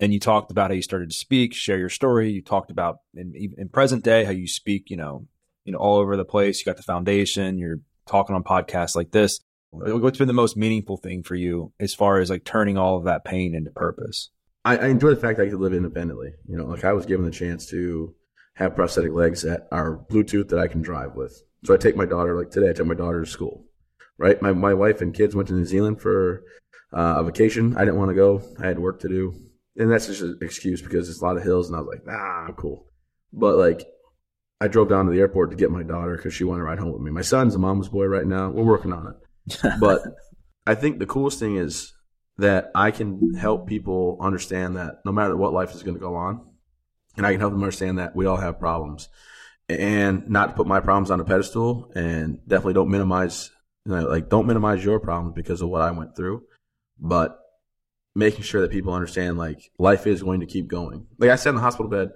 [0.00, 2.30] And you talked about how you started to speak, share your story.
[2.30, 5.28] You talked about in, in present day how you speak, you know,
[5.64, 6.58] you know, all over the place.
[6.58, 7.58] You got the foundation.
[7.58, 9.38] You're talking on podcasts like this.
[9.70, 13.04] What's been the most meaningful thing for you as far as like turning all of
[13.04, 14.30] that pain into purpose?
[14.64, 16.32] I, I enjoy the fact that I could live independently.
[16.48, 18.14] You know, like I was given the chance to
[18.54, 21.42] have prosthetic legs that are Bluetooth that I can drive with.
[21.64, 23.64] So I take my daughter, like today, I took my daughter to school,
[24.18, 24.40] right?
[24.42, 26.42] My, my wife and kids went to New Zealand for
[26.92, 27.76] uh, a vacation.
[27.76, 28.42] I didn't want to go.
[28.60, 29.34] I had work to do.
[29.76, 31.68] And that's just an excuse because it's a lot of hills.
[31.68, 32.86] And I was like, nah, I'm cool.
[33.32, 33.86] But like,
[34.60, 36.78] I drove down to the airport to get my daughter because she wanted to ride
[36.78, 37.10] home with me.
[37.10, 38.50] My son's a mama's boy right now.
[38.50, 39.58] We're working on it.
[39.80, 40.02] but
[40.66, 41.92] I think the coolest thing is
[42.38, 46.14] that I can help people understand that no matter what life is going to go
[46.14, 46.46] on,
[47.16, 49.08] and I can help them understand that we all have problems,
[49.68, 53.50] and not to put my problems on a pedestal, and definitely don't minimize,
[53.84, 56.42] you know, like don't minimize your problems because of what I went through,
[56.98, 57.38] but
[58.14, 61.06] making sure that people understand like life is going to keep going.
[61.18, 62.10] Like I sat in the hospital bed,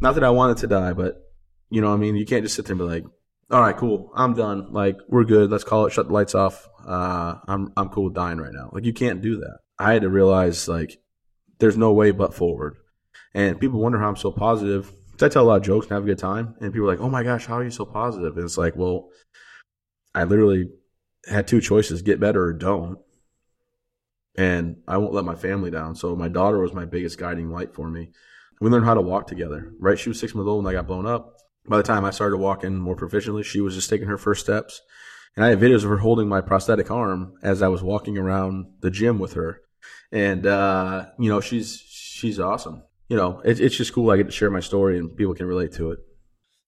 [0.00, 1.22] not that I wanted to die, but
[1.70, 3.04] you know, what I mean, you can't just sit there and be like,
[3.50, 4.72] all right, cool, I'm done.
[4.72, 5.50] Like we're good.
[5.50, 5.92] Let's call it.
[5.92, 6.68] Shut the lights off.
[6.84, 8.70] Uh, I'm I'm cool with dying right now.
[8.72, 9.58] Like you can't do that.
[9.78, 11.00] I had to realize like
[11.58, 12.76] there's no way but forward.
[13.36, 14.90] And people wonder how I'm so positive.
[15.20, 17.00] I tell a lot of jokes and have a good time, and people are like,
[17.00, 19.10] "Oh my gosh, how are you so positive?" And it's like, well,
[20.14, 20.70] I literally
[21.28, 22.98] had two choices: get better or don't.
[24.38, 25.96] And I won't let my family down.
[25.96, 28.10] So my daughter was my biggest guiding light for me.
[28.60, 29.70] We learned how to walk together.
[29.78, 29.98] Right?
[29.98, 31.36] She was six months old when I got blown up.
[31.68, 34.80] By the time I started walking more proficiently, she was just taking her first steps.
[35.36, 38.66] And I have videos of her holding my prosthetic arm as I was walking around
[38.80, 39.60] the gym with her.
[40.10, 44.10] And uh, you know, she's she's awesome you know, it, it's just cool.
[44.10, 46.00] I get to share my story and people can relate to it.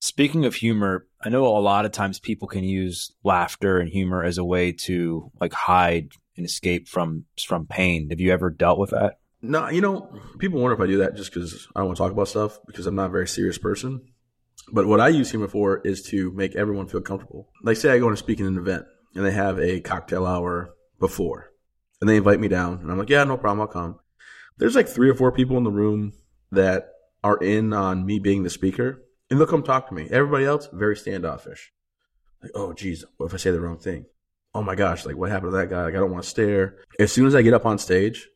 [0.00, 4.22] Speaking of humor, I know a lot of times people can use laughter and humor
[4.22, 8.10] as a way to like hide and escape from from pain.
[8.10, 9.18] Have you ever dealt with that?
[9.42, 12.02] No, you know, people wonder if I do that just because I don't want to
[12.02, 14.02] talk about stuff because I'm not a very serious person.
[14.72, 17.48] But what I use humor for is to make everyone feel comfortable.
[17.62, 20.74] Like, say I go and speak in an event and they have a cocktail hour
[21.00, 21.50] before,
[22.00, 23.98] and they invite me down, and I'm like, yeah, no problem, I'll come.
[24.58, 26.12] There's like three or four people in the room
[26.50, 26.90] that
[27.22, 30.08] are in on me being the speaker, and they'll come talk to me.
[30.10, 31.72] Everybody else, very standoffish.
[32.42, 34.06] Like, oh, geez, what if I say the wrong thing?
[34.54, 35.84] Oh my gosh, like what happened to that guy?
[35.84, 36.78] Like, I don't want to stare.
[36.98, 38.28] As soon as I get up on stage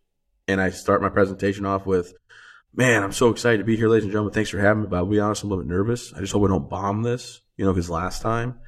[0.47, 2.15] and I start my presentation off with,
[2.75, 4.35] man, I'm so excited to be here, ladies and gentlemen.
[4.35, 4.89] Thanks for having me.
[4.89, 6.13] But I'll be honest, I'm a little bit nervous.
[6.13, 8.59] I just hope I don't bomb this, you know, because last time.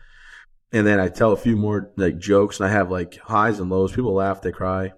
[0.73, 3.71] And then I tell a few more like jokes and I have like highs and
[3.71, 3.93] lows.
[3.93, 4.93] People laugh, they cry.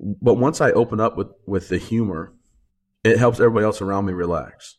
[0.00, 2.34] But once I open up with, with the humor
[3.04, 4.76] it helps everybody else around me relax.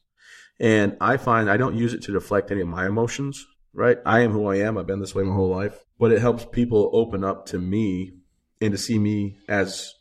[0.59, 3.97] And I find I don't use it to deflect any of my emotions, right?
[4.05, 4.77] I am who I am.
[4.77, 5.79] I've been this way my whole life.
[5.97, 8.13] But it helps people open up to me
[8.61, 9.93] and to see me as,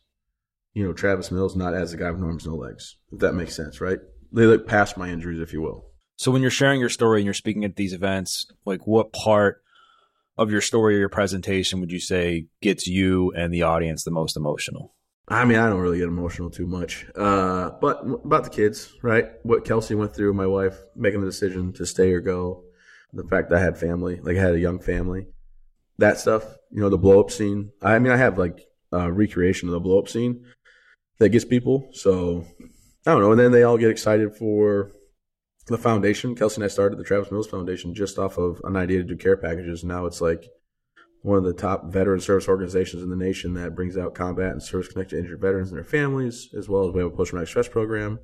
[0.74, 2.96] you know, Travis Mills, not as a guy with no arms, no legs.
[3.12, 3.98] If that makes sense, right?
[4.33, 5.87] They look past my injuries, if you will.
[6.16, 9.62] So when you're sharing your story and you're speaking at these events, like what part
[10.37, 14.11] of your story or your presentation would you say gets you and the audience the
[14.11, 14.94] most emotional?
[15.30, 17.06] I mean, I don't really get emotional too much.
[17.14, 19.26] Uh, but about the kids, right?
[19.42, 22.64] What Kelsey went through, my wife making the decision to stay or go,
[23.12, 25.26] the fact that I had family, like I had a young family,
[25.98, 27.72] that stuff, you know, the blow up scene.
[27.82, 28.60] I mean, I have like
[28.90, 30.44] a recreation of the blow up scene
[31.18, 31.90] that gets people.
[31.92, 32.46] So
[33.06, 33.32] I don't know.
[33.32, 34.92] And then they all get excited for
[35.66, 36.34] the foundation.
[36.34, 39.16] Kelsey and I started the Travis Mills Foundation just off of an idea to do
[39.16, 39.84] care packages.
[39.84, 40.48] Now it's like
[41.22, 44.62] one of the top veteran service organizations in the nation that brings out combat and
[44.62, 47.48] service connected injured veterans and their families, as well as we have a post traumatic
[47.48, 48.18] stress program.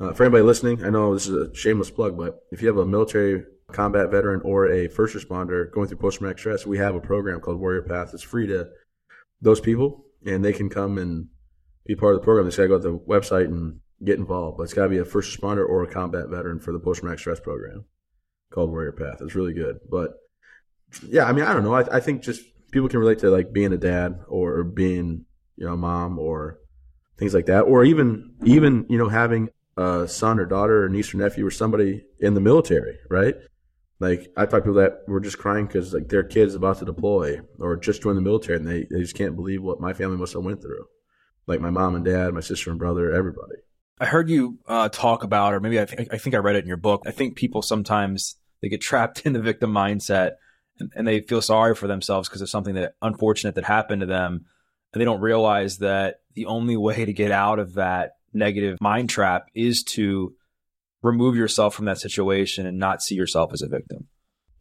[0.00, 2.76] Uh, for anybody listening, I know this is a shameless plug, but if you have
[2.76, 6.94] a military combat veteran or a first responder going through post traumatic stress, we have
[6.94, 8.10] a program called Warrior Path.
[8.14, 8.68] It's free to
[9.40, 11.28] those people, and they can come and
[11.86, 12.46] be part of the program.
[12.46, 14.58] They just got to go to the website and get involved.
[14.58, 17.00] But it's got to be a first responder or a combat veteran for the post
[17.00, 17.84] traumatic stress program
[18.52, 19.18] called Warrior Path.
[19.20, 19.78] It's really good.
[19.90, 20.12] But
[21.06, 21.74] yeah, I mean, I don't know.
[21.74, 25.24] I, I think just people can relate to like being a dad or, being
[25.56, 26.58] you know a mom or
[27.18, 31.12] things like that, or even even you know having a son or daughter or niece
[31.14, 33.34] or nephew or somebody in the military, right?
[34.00, 36.84] Like I talk to people that were just crying because like their kid's about to
[36.84, 40.16] deploy or just join the military and they, they just can't believe what my family
[40.16, 40.84] must have went through.
[41.46, 43.56] Like my mom and dad, my sister and brother, everybody.
[44.00, 46.62] I heard you uh, talk about, or maybe I, th- I think I read it
[46.62, 47.02] in your book.
[47.06, 50.32] I think people sometimes they get trapped in the victim mindset
[50.80, 54.06] and, and they feel sorry for themselves because of something that unfortunate that happened to
[54.06, 54.44] them.
[54.92, 59.10] And they don't realize that the only way to get out of that negative mind
[59.10, 60.34] trap is to
[61.02, 64.08] remove yourself from that situation and not see yourself as a victim.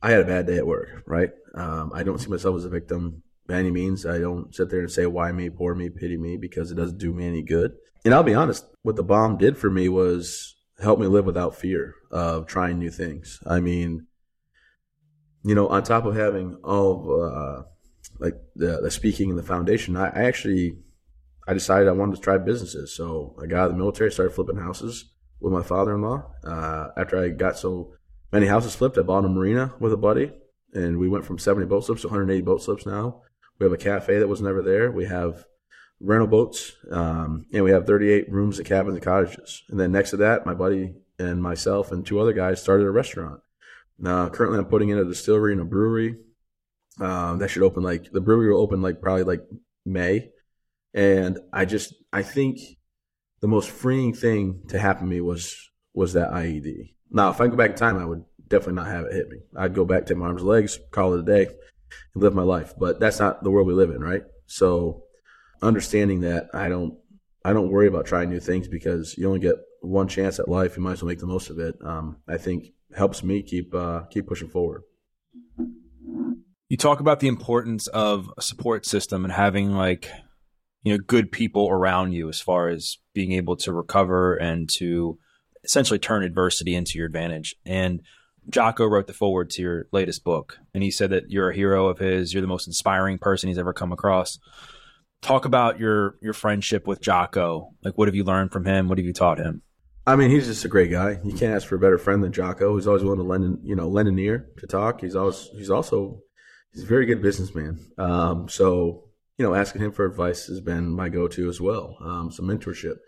[0.02, 1.32] I had a bad day at work, right?
[1.56, 4.06] Um, I don't see myself as a victim by any means.
[4.06, 7.00] I don't sit there and say, why me, poor me, pity me, because it doesn't
[7.00, 7.72] do me any good.
[8.06, 11.56] And I'll be honest, what the bomb did for me was help me live without
[11.56, 13.40] fear of trying new things.
[13.46, 14.06] I mean,
[15.48, 17.64] you know, on top of having all of, uh,
[18.20, 20.78] like the, the speaking and the foundation, I, I actually
[21.48, 22.94] I decided I wanted to try businesses.
[22.94, 25.06] So I got out of the military, started flipping houses
[25.40, 26.32] with my father-in-law.
[26.44, 27.94] Uh, after I got so
[28.34, 30.34] many houses flipped, I bought a marina with a buddy,
[30.74, 33.22] and we went from 70 boat slips to 180 boat slips now.
[33.58, 34.92] We have a cafe that was never there.
[34.92, 35.46] We have
[36.02, 39.64] rental boats, um, and we have 38 rooms at cabins and cottages.
[39.70, 42.92] And then next to that, my buddy and myself and two other guys started a
[42.92, 43.40] restaurant.
[44.00, 46.18] Now, currently, I'm putting in a distillery and a brewery.
[47.00, 49.42] Um, that should open like the brewery will open like probably like
[49.86, 50.30] May,
[50.94, 52.60] and I just I think
[53.40, 55.56] the most freeing thing to happen to me was
[55.94, 56.94] was that IED.
[57.12, 59.38] Now, if I go back in time, I would definitely not have it hit me.
[59.56, 61.46] I'd go back, take my arms and legs, call it a day,
[62.14, 62.74] and live my life.
[62.78, 64.24] But that's not the world we live in, right?
[64.48, 65.04] So,
[65.62, 66.98] understanding that I don't
[67.46, 70.76] I don't worry about trying new things because you only get one chance at life.
[70.76, 71.76] You might as well make the most of it.
[71.84, 74.84] Um, I think helps me keep uh, keep pushing forward.
[76.70, 80.10] You talk about the importance of a support system and having like
[80.84, 85.18] you know good people around you as far as being able to recover and to
[85.64, 87.56] essentially turn adversity into your advantage.
[87.66, 88.02] And
[88.50, 91.88] Jocko wrote the forward to your latest book, and he said that you're a hero
[91.88, 92.34] of his.
[92.34, 94.40] You're the most inspiring person he's ever come across.
[95.22, 97.72] Talk about your your friendship with Jocko.
[97.84, 98.88] Like, what have you learned from him?
[98.88, 99.62] What have you taught him?
[100.08, 101.20] I mean, he's just a great guy.
[101.22, 102.78] You can't ask for a better friend than Jocko.
[102.78, 105.02] He's always willing to lend, you know, lend an ear to talk.
[105.02, 106.22] He's always, he's also,
[106.72, 107.86] he's a very good businessman.
[107.98, 111.98] Um, so, you know, asking him for advice has been my go-to as well.
[112.00, 113.00] Um, some mentorship,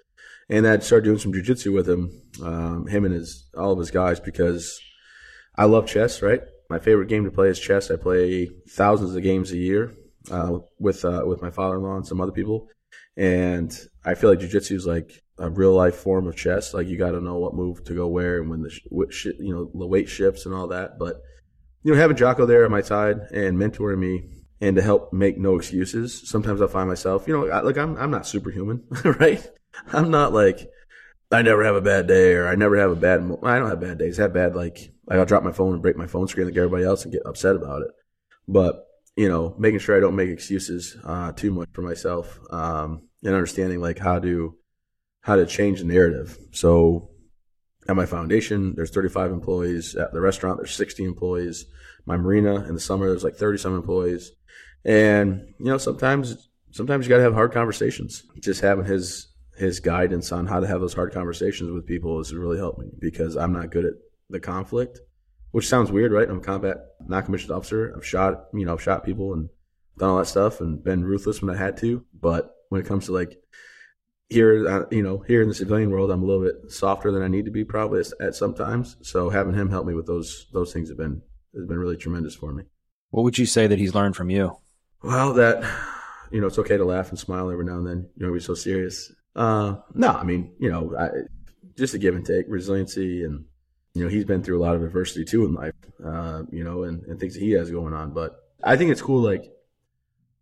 [0.49, 3.91] and I started doing some jujitsu with him, um, him and his all of his
[3.91, 4.77] guys because
[5.55, 6.21] I love chess.
[6.21, 7.89] Right, my favorite game to play is chess.
[7.89, 9.93] I play thousands of games a year
[10.29, 12.67] uh, with uh, with my father-in-law and some other people,
[13.15, 13.75] and
[14.09, 16.73] I feel like jujitsu is like a real life form of chess.
[16.73, 19.53] Like you got to know what move to go where and when the sh- you
[19.53, 20.97] know the weight shifts and all that.
[20.97, 21.21] But
[21.83, 24.23] you know, having Jocko there at my side and mentoring me
[24.61, 26.27] and to help make no excuses.
[26.27, 28.83] Sometimes I find myself, you know, like I'm I'm not superhuman,
[29.19, 29.45] right?
[29.93, 30.69] I'm not like
[31.31, 33.23] I never have a bad day or I never have a bad.
[33.23, 34.19] Mo- I don't have bad days.
[34.19, 36.57] I have bad like like I'll drop my phone and break my phone screen like
[36.57, 37.89] everybody else and get upset about it.
[38.47, 43.08] But you know, making sure I don't make excuses uh, too much for myself um,
[43.23, 44.55] and understanding like how to
[45.21, 46.37] how to change the narrative.
[46.51, 47.09] So
[47.87, 49.95] at my foundation, there's 35 employees.
[49.95, 51.65] At the restaurant, there's 60 employees.
[52.05, 54.31] My marina in the summer, there's like 30 some employees.
[54.85, 58.23] And you know, sometimes sometimes you got to have hard conversations.
[58.39, 59.27] Just having his
[59.57, 62.87] his guidance on how to have those hard conversations with people has really helped me
[62.97, 63.93] because I'm not good at
[64.29, 64.99] the conflict,
[65.51, 66.29] which sounds weird, right?
[66.29, 67.93] I'm a combat non-commissioned officer.
[67.95, 69.49] I've shot, you know, I've shot people and
[69.97, 72.05] done all that stuff and been ruthless when I had to.
[72.13, 73.37] But when it comes to like
[74.29, 77.23] here, uh, you know, here in the civilian world, I'm a little bit softer than
[77.23, 78.95] I need to be probably at sometimes.
[79.01, 81.21] So having him help me with those those things have been
[81.55, 82.63] has been really tremendous for me.
[83.09, 84.57] What would you say that he's learned from you?
[85.03, 85.63] Well, that
[86.31, 88.09] you know, it's okay to laugh and smile every now and then.
[88.15, 89.11] You know, be so serious.
[89.35, 91.09] Uh, no, I mean, you know, I,
[91.75, 93.45] just a give and take, resiliency, and
[93.95, 95.73] you know, he's been through a lot of adversity too in life.
[96.05, 98.13] Uh, you know, and, and things that he has going on.
[98.13, 99.21] But I think it's cool.
[99.21, 99.51] Like,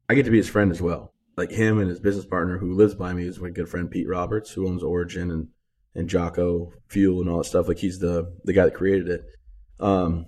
[0.10, 2.74] I get to be his friend as well like him and his business partner who
[2.74, 5.48] lives by me is my good friend Pete Roberts, who owns Origin and
[5.96, 7.68] and Jocko Fuel and all that stuff.
[7.68, 9.26] Like he's the the guy that created it.
[9.80, 10.26] Um,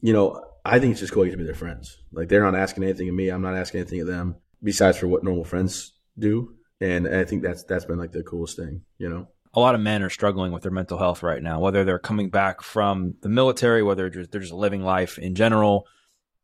[0.00, 1.98] you know, I think it's just cool to be their friends.
[2.12, 5.08] Like they're not asking anything of me, I'm not asking anything of them besides for
[5.08, 6.54] what normal friends do.
[6.80, 9.28] And I think that's that's been like the coolest thing, you know.
[9.54, 12.30] A lot of men are struggling with their mental health right now, whether they're coming
[12.30, 15.86] back from the military, whether they're just living life in general.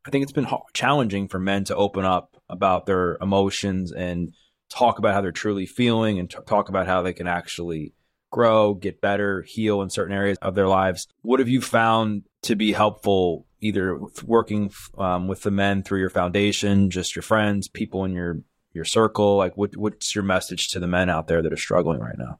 [0.05, 4.33] I think it's been challenging for men to open up about their emotions and
[4.69, 7.93] talk about how they're truly feeling and t- talk about how they can actually
[8.31, 11.07] grow, get better, heal in certain areas of their lives.
[11.21, 16.09] What have you found to be helpful, either working um, with the men through your
[16.09, 19.35] foundation, just your friends, people in your your circle?
[19.35, 22.39] Like, what what's your message to the men out there that are struggling right now?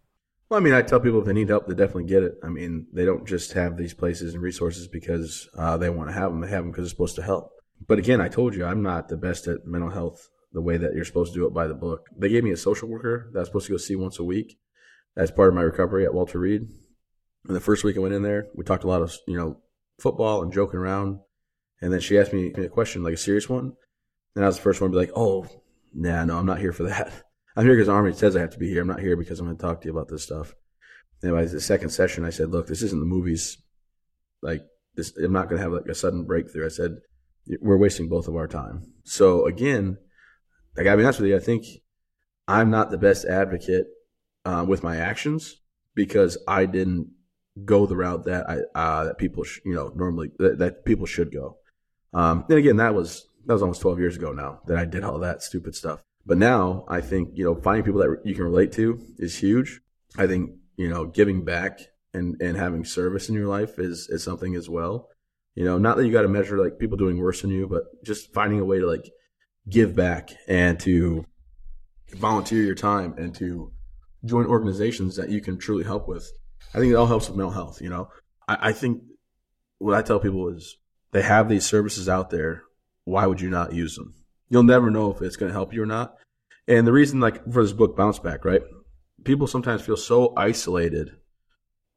[0.50, 2.40] Well, I mean, I tell people if they need help, they definitely get it.
[2.44, 6.14] I mean, they don't just have these places and resources because uh, they want to
[6.14, 6.42] have them.
[6.42, 7.52] They have them because it's supposed to help.
[7.88, 10.94] But again, I told you I'm not the best at mental health the way that
[10.94, 12.08] you're supposed to do it by the book.
[12.18, 14.24] They gave me a social worker that I was supposed to go see once a
[14.24, 14.58] week
[15.16, 16.68] as part of my recovery at Walter Reed.
[17.48, 19.62] And the first week I went in there, we talked a lot of you know
[20.00, 21.20] football and joking around.
[21.82, 23.74] And then she asked me a question, like a serious one.
[24.36, 25.48] And I was the first one to be like, oh,
[25.94, 27.12] nah, no, I'm not here for that.
[27.56, 28.82] I'm here because Army says I have to be here.
[28.82, 30.54] I'm not here because I'm going to talk to you about this stuff.
[31.22, 33.58] And by the second session, I said, look, this isn't the movies.
[34.42, 34.62] Like,
[34.96, 36.66] this, I'm not going to have like a sudden breakthrough.
[36.66, 36.98] I said,
[37.62, 38.93] we're wasting both of our time.
[39.04, 39.97] So again,
[40.78, 41.36] I got to be honest with you.
[41.36, 41.66] I think
[42.47, 43.88] I'm not the best advocate
[44.45, 45.58] uh, with my actions
[45.95, 47.12] because I didn't
[47.66, 51.06] go the route that I uh, that people sh- you know normally that, that people
[51.06, 51.58] should go.
[52.14, 55.04] Um, and again, that was that was almost 12 years ago now that I did
[55.04, 56.02] all that stupid stuff.
[56.26, 59.82] But now I think you know finding people that you can relate to is huge.
[60.18, 61.80] I think you know giving back
[62.14, 65.10] and and having service in your life is is something as well.
[65.60, 67.84] You know, not that you got to measure like people doing worse than you, but
[68.01, 69.12] just finding a way to like
[69.70, 71.26] give back and to
[72.12, 73.74] volunteer your time and to
[74.24, 76.32] join organizations that you can truly help with.
[76.74, 77.82] I think it all helps with mental health.
[77.82, 78.07] You know,
[78.47, 79.01] I, I think
[79.80, 80.78] what I tell people is
[81.12, 82.64] they have these services out there.
[83.03, 84.14] Why would you not use them?
[84.47, 86.16] You'll never know if it's going to help you or not.
[86.70, 88.62] And the reason, like for this book, Bounce Back, right?
[89.26, 91.18] People sometimes feel so isolated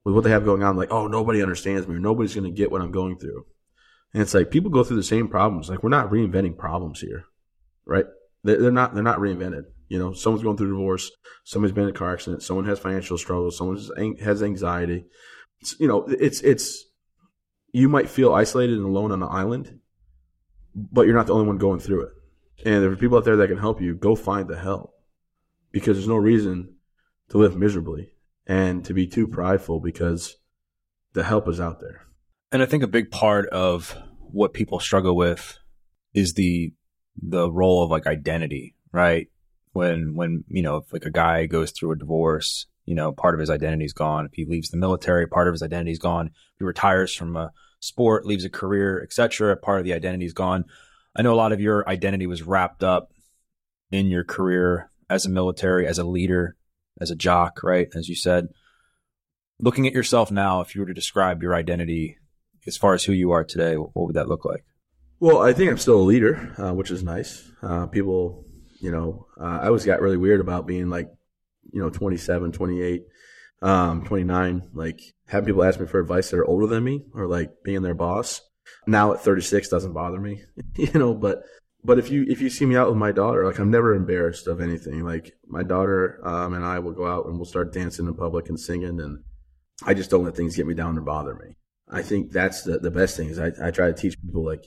[0.05, 2.51] with what they have going on, like, oh, nobody understands me or nobody's going to
[2.51, 3.47] get what I'm going through.
[4.13, 5.71] And it's like people go through the same problems.
[5.71, 7.25] Like we're not reinventing problems here,
[7.87, 8.07] right?
[8.45, 8.95] They're not.
[8.95, 9.65] They're not reinvented.
[9.89, 11.11] You know, someone's going through divorce.
[11.45, 12.43] Somebody's been in a car accident.
[12.43, 13.57] Someone has financial struggles.
[13.57, 13.79] Someone
[14.21, 15.07] has anxiety.
[15.61, 16.85] It's, you know, it's it's.
[17.73, 19.79] You might feel isolated and alone on an island,
[20.75, 22.11] but you're not the only one going through it.
[22.67, 23.95] And there are people out there that can help you.
[23.95, 24.93] Go find the help,
[25.71, 26.75] because there's no reason
[27.31, 28.13] to live miserably
[28.47, 30.37] and to be too prideful because
[31.15, 32.07] the help is out there.
[32.53, 35.59] And I think a big part of what people struggle with
[36.13, 36.75] is the
[37.21, 39.29] the role of like identity, right?
[39.73, 43.35] When when you know, if like a guy goes through a divorce, you know, part
[43.35, 44.27] of his identity is gone.
[44.27, 46.27] If he leaves the military, part of his identity is gone.
[46.27, 50.35] If he retires from a sport, leaves a career, etc., part of the identity is
[50.35, 50.65] gone.
[51.17, 53.13] I know a lot of your identity was wrapped up
[53.91, 56.57] in your career as a military, as a leader,
[57.01, 57.89] as a jock, right?
[57.95, 58.49] As you said.
[59.59, 62.19] Looking at yourself now, if you were to describe your identity
[62.67, 64.65] as far as who you are today, what would that look like?
[65.21, 67.49] Well, I think I'm still a leader, uh, which is nice.
[67.63, 68.45] Uh, people,
[68.81, 71.09] you know, uh, I always got really weird about being like,
[71.73, 73.05] you know, 27, 28,
[73.63, 77.27] um, 29, like having people ask me for advice that are older than me or
[77.27, 78.41] like being their boss.
[78.87, 80.43] Now at 36 doesn't bother me,
[80.77, 81.43] you know, but,
[81.85, 84.49] but if you, if you see me out with my daughter, like I'm never embarrassed
[84.49, 85.05] of anything.
[85.05, 88.49] Like my daughter, um, and I will go out and we'll start dancing in public
[88.49, 89.23] and singing and
[89.85, 91.57] I just don't let things get me down or bother me.
[91.93, 94.65] I think that's the, the best thing is I, I try to teach people like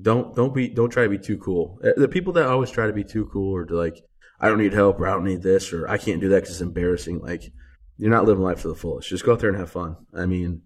[0.00, 1.78] don't don't be don't try to be too cool.
[1.84, 4.02] Uh, the people that always try to be too cool or to like
[4.40, 6.50] I don't need help or I don't need this or I can't do that because
[6.50, 7.20] it's embarrassing.
[7.20, 7.52] Like
[7.96, 9.08] you're not living life to the fullest.
[9.08, 9.96] Just go out there and have fun.
[10.12, 10.62] I mean,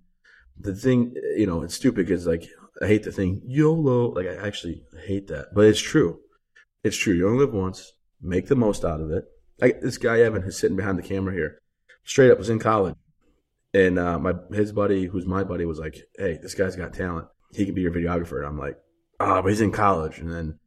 [0.58, 2.48] the thing you know it's stupid because like
[2.80, 4.10] I hate the thing YOLO.
[4.12, 6.20] Like I actually hate that, but it's true.
[6.82, 7.14] It's true.
[7.14, 7.92] You only live once.
[8.22, 9.24] Make the most out of it.
[9.60, 11.60] Like this guy Evan who's sitting behind the camera here,
[12.04, 12.94] straight up was in college
[13.74, 17.28] and uh, my his buddy, who's my buddy, was like, "Hey, this guy's got talent.
[17.52, 18.78] He can be your videographer." And I'm like,
[19.20, 20.58] "Ah, oh, but he's in college." And then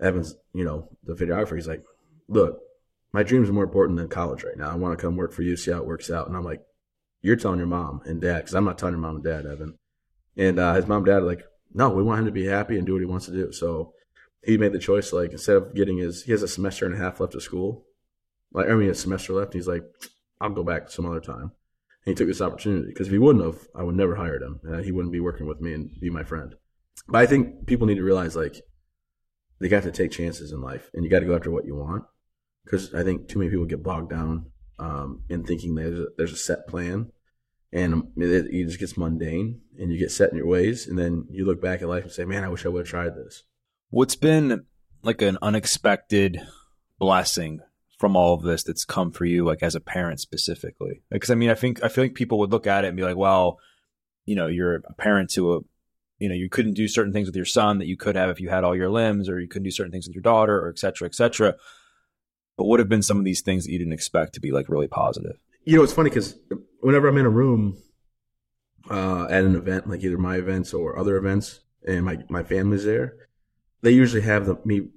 [0.00, 1.84] Evans, you know, the videographer, he's like,
[2.28, 2.60] "Look,
[3.12, 4.70] my dreams are more important than college right now.
[4.70, 6.62] I want to come work for you, see how it works out." And I'm like,
[7.22, 9.78] "You're telling your mom and dad, because I'm not telling your mom and dad, Evan."
[10.36, 11.42] And uh, his mom and dad are like,
[11.72, 13.94] "No, we want him to be happy and do what he wants to do." So
[14.44, 16.98] he made the choice, like instead of getting his, he has a semester and a
[16.98, 17.86] half left of school.
[18.52, 19.54] Like I mean, a semester left.
[19.54, 19.84] He's like,
[20.42, 21.52] "I'll go back some other time."
[22.04, 24.60] He took this opportunity because if he wouldn't have, I would never hired him.
[24.68, 26.54] Uh, he wouldn't be working with me and be my friend.
[27.08, 28.62] But I think people need to realize like
[29.60, 31.76] they got to take chances in life, and you got to go after what you
[31.76, 32.04] want.
[32.64, 34.46] Because I think too many people get bogged down
[34.78, 37.10] um, in thinking there's a, there's a set plan,
[37.72, 41.26] and it, it just gets mundane, and you get set in your ways, and then
[41.30, 43.44] you look back at life and say, "Man, I wish I would have tried this."
[43.90, 44.66] What's been
[45.02, 46.40] like an unexpected
[46.98, 47.60] blessing
[48.00, 51.02] from all of this that's come for you, like as a parent specifically?
[51.10, 53.02] Because I mean, I think I feel like people would look at it and be
[53.02, 53.58] like, well,
[54.24, 55.60] you know, you're a parent to a,
[56.18, 58.40] you know, you couldn't do certain things with your son that you could have if
[58.40, 60.70] you had all your limbs, or you couldn't do certain things with your daughter, or
[60.70, 61.54] et cetera, et cetera.
[62.56, 64.70] But what have been some of these things that you didn't expect to be like
[64.70, 65.36] really positive?
[65.64, 66.38] You know, it's funny because
[66.80, 67.76] whenever I'm in a room
[68.90, 72.84] uh, at an event, like either my events or other events, and my my family's
[72.84, 73.14] there,
[73.82, 74.88] they usually have the, me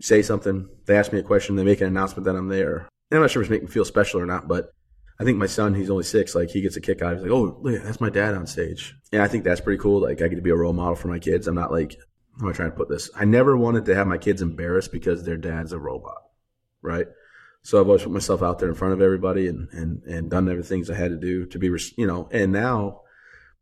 [0.00, 2.88] say something, they ask me a question, they make an announcement that I'm there.
[3.10, 4.70] And I'm not sure if it's making me feel special or not, but
[5.18, 7.14] I think my son, he's only six, like he gets a kick out.
[7.14, 8.94] He's like, oh, look, that's my dad on stage.
[9.12, 10.00] And I think that's pretty cool.
[10.02, 11.46] Like I get to be a role model for my kids.
[11.46, 11.96] I'm not like,
[12.38, 13.10] how am I trying to put this?
[13.14, 16.22] I never wanted to have my kids embarrassed because their dad's a robot,
[16.80, 17.06] right?
[17.62, 20.48] So I've always put myself out there in front of everybody and, and, and done
[20.48, 21.66] everything I had to do to be,
[21.98, 23.02] you know, and now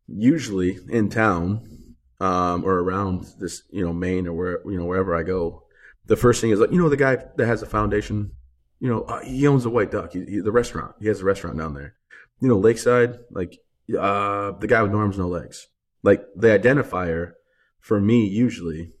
[0.07, 5.15] usually in town, um, or around this, you know, Maine or where you know wherever
[5.15, 5.63] I go,
[6.05, 8.31] the first thing is like, you know, the guy that has a foundation,
[8.79, 10.95] you know, uh, he owns a White Duck, he, he, the restaurant.
[10.99, 11.95] He has a restaurant down there.
[12.41, 13.59] You know, Lakeside, like
[13.97, 15.67] uh, the guy with no arms, no legs.
[16.03, 17.33] Like the identifier
[17.79, 18.93] for me usually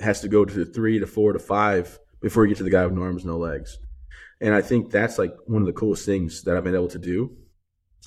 [0.00, 2.84] has to go to three to four to five before you get to the guy
[2.84, 3.78] with no arms, no legs.
[4.40, 6.98] And I think that's like one of the coolest things that I've been able to
[6.98, 7.36] do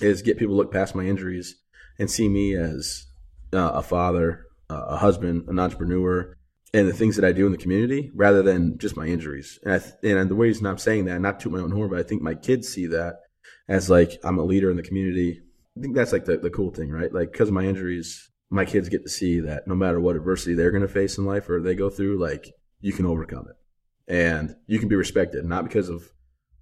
[0.02, 1.56] is get people to look past my injuries
[2.00, 3.06] and see me as
[3.54, 6.36] uh, a father, uh, a husband, an entrepreneur,
[6.74, 9.60] and the things that I do in the community rather than just my injuries.
[9.64, 12.04] And, th- and the reason I'm saying that, not to my own horn, but I
[12.04, 13.20] think my kids see that
[13.68, 15.42] as like I'm a leader in the community.
[15.78, 17.14] I think that's like the, the cool thing, right?
[17.14, 20.56] Like because of my injuries, my kids get to see that no matter what adversity
[20.56, 24.14] they're going to face in life or they go through, like you can overcome it
[24.14, 26.12] and you can be respected, not because of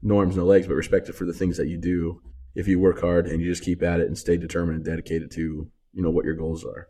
[0.02, 2.22] norms, no legs, but respected for the things that you do
[2.54, 5.32] if you work hard and you just keep at it and stay determined and dedicated
[5.32, 6.88] to you know what your goals are.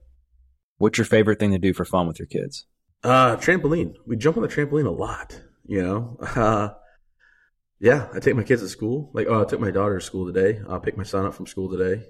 [0.78, 2.66] What's your favorite thing to do for fun with your kids?
[3.04, 3.96] Uh, trampoline.
[4.06, 5.40] We jump on the trampoline a lot.
[5.66, 6.70] You know, uh,
[7.80, 8.08] yeah.
[8.14, 9.12] I take my kids to school.
[9.14, 10.62] Like, oh, I took my daughter to school today.
[10.70, 12.04] I picked my son up from school today.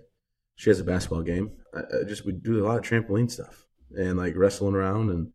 [0.56, 1.52] She has a basketball game.
[1.74, 5.32] I, I just we do a lot of trampoline stuff and like wrestling around and.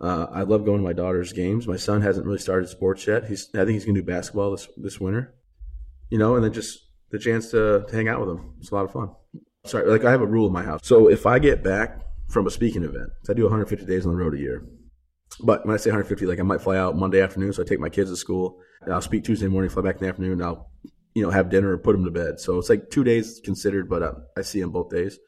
[0.00, 1.68] Uh, I love going to my daughter's games.
[1.68, 3.28] My son hasn't really started sports yet.
[3.28, 5.32] He's I think he's gonna do basketball this this winter.
[6.10, 8.54] You know, and then just the chance to, to hang out with him.
[8.58, 9.10] It's a lot of fun.
[9.64, 10.80] Sorry, like I have a rule in my house.
[10.82, 14.18] So if I get back from a speaking event, I do 150 days on the
[14.18, 14.64] road a year.
[15.40, 17.80] But when I say 150, like I might fly out Monday afternoon, so I take
[17.80, 18.60] my kids to school.
[18.90, 20.32] I'll speak Tuesday morning, fly back in the afternoon.
[20.32, 20.70] And I'll,
[21.14, 22.40] you know, have dinner or put them to bed.
[22.40, 25.18] So it's like two days considered, but I, uh, I see them both days.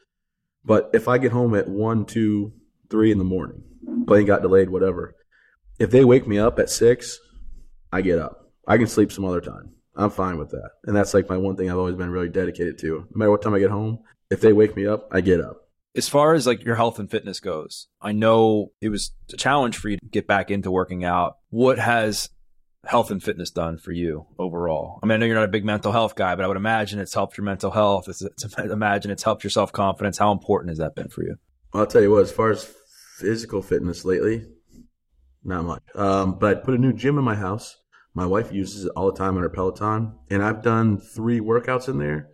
[0.64, 2.52] But if I get home at one, two,
[2.90, 3.62] three in the morning,
[4.06, 5.14] plane got delayed, whatever.
[5.78, 7.18] If they wake me up at six,
[7.92, 8.50] I get up.
[8.66, 9.74] I can sleep some other time.
[9.96, 10.70] I'm fine with that.
[10.84, 13.06] And that's like my one thing I've always been really dedicated to.
[13.10, 14.00] No matter what time I get home,
[14.30, 15.63] if they wake me up, I get up.
[15.96, 19.76] As far as like your health and fitness goes, I know it was a challenge
[19.76, 21.36] for you to get back into working out.
[21.50, 22.30] What has
[22.84, 24.98] health and fitness done for you overall?
[25.02, 26.98] I mean, I know you're not a big mental health guy, but I would imagine
[26.98, 28.08] it's helped your mental health.
[28.08, 30.18] It's, it's imagine it's helped your self confidence.
[30.18, 31.36] How important has that been for you?
[31.72, 32.22] Well, I'll tell you what.
[32.22, 32.68] As far as
[33.18, 34.46] physical fitness lately,
[35.44, 35.82] not much.
[35.94, 37.76] Um, but I put a new gym in my house.
[38.14, 41.88] My wife uses it all the time on her Peloton, and I've done three workouts
[41.88, 42.33] in there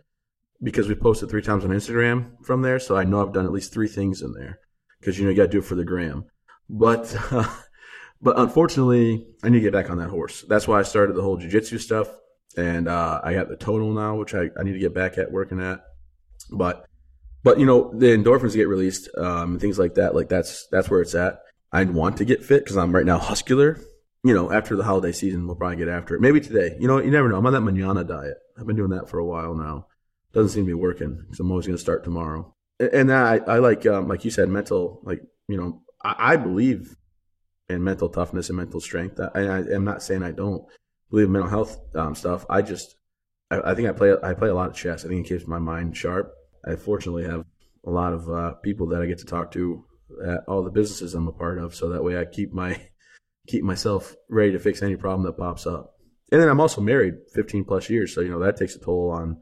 [0.63, 2.79] because we posted three times on Instagram from there.
[2.79, 4.59] So I know I've done at least three things in there
[4.99, 6.25] because you know you got to do it for the gram.
[6.69, 7.49] But uh,
[8.21, 10.43] but unfortunately, I need to get back on that horse.
[10.47, 12.09] That's why I started the whole jujitsu stuff,
[12.55, 15.31] and uh, I got the tonal now, which I, I need to get back at
[15.31, 15.81] working at.
[16.51, 16.85] But
[17.43, 20.15] but you know the endorphins get released, um, things like that.
[20.15, 21.39] Like that's that's where it's at.
[21.73, 23.79] I want to get fit because I'm right now muscular.
[24.23, 26.21] You know, after the holiday season, we'll probably get after it.
[26.21, 26.77] Maybe today.
[26.79, 27.37] You know, you never know.
[27.37, 28.37] I'm on that manana diet.
[28.55, 29.87] I've been doing that for a while now
[30.33, 32.53] doesn't seem to be working because I'm always going to start tomorrow.
[32.79, 36.95] And I, I like, um, like you said, mental, like, you know, I, I believe
[37.69, 39.19] in mental toughness and mental strength.
[39.19, 40.65] I, I, am not saying I don't
[41.09, 42.45] believe in mental health um, stuff.
[42.49, 42.95] I just,
[43.49, 45.05] I, I, think I play, I play a lot of chess.
[45.05, 46.33] I think it keeps my mind sharp.
[46.65, 47.45] I fortunately have
[47.85, 49.85] a lot of uh, people that I get to talk to
[50.25, 51.75] at all the businesses I'm a part of.
[51.75, 52.81] So that way I keep my,
[53.47, 55.95] keep myself ready to fix any problem that pops up.
[56.31, 58.13] And then I'm also married 15 plus years.
[58.15, 59.41] So, you know, that takes a toll on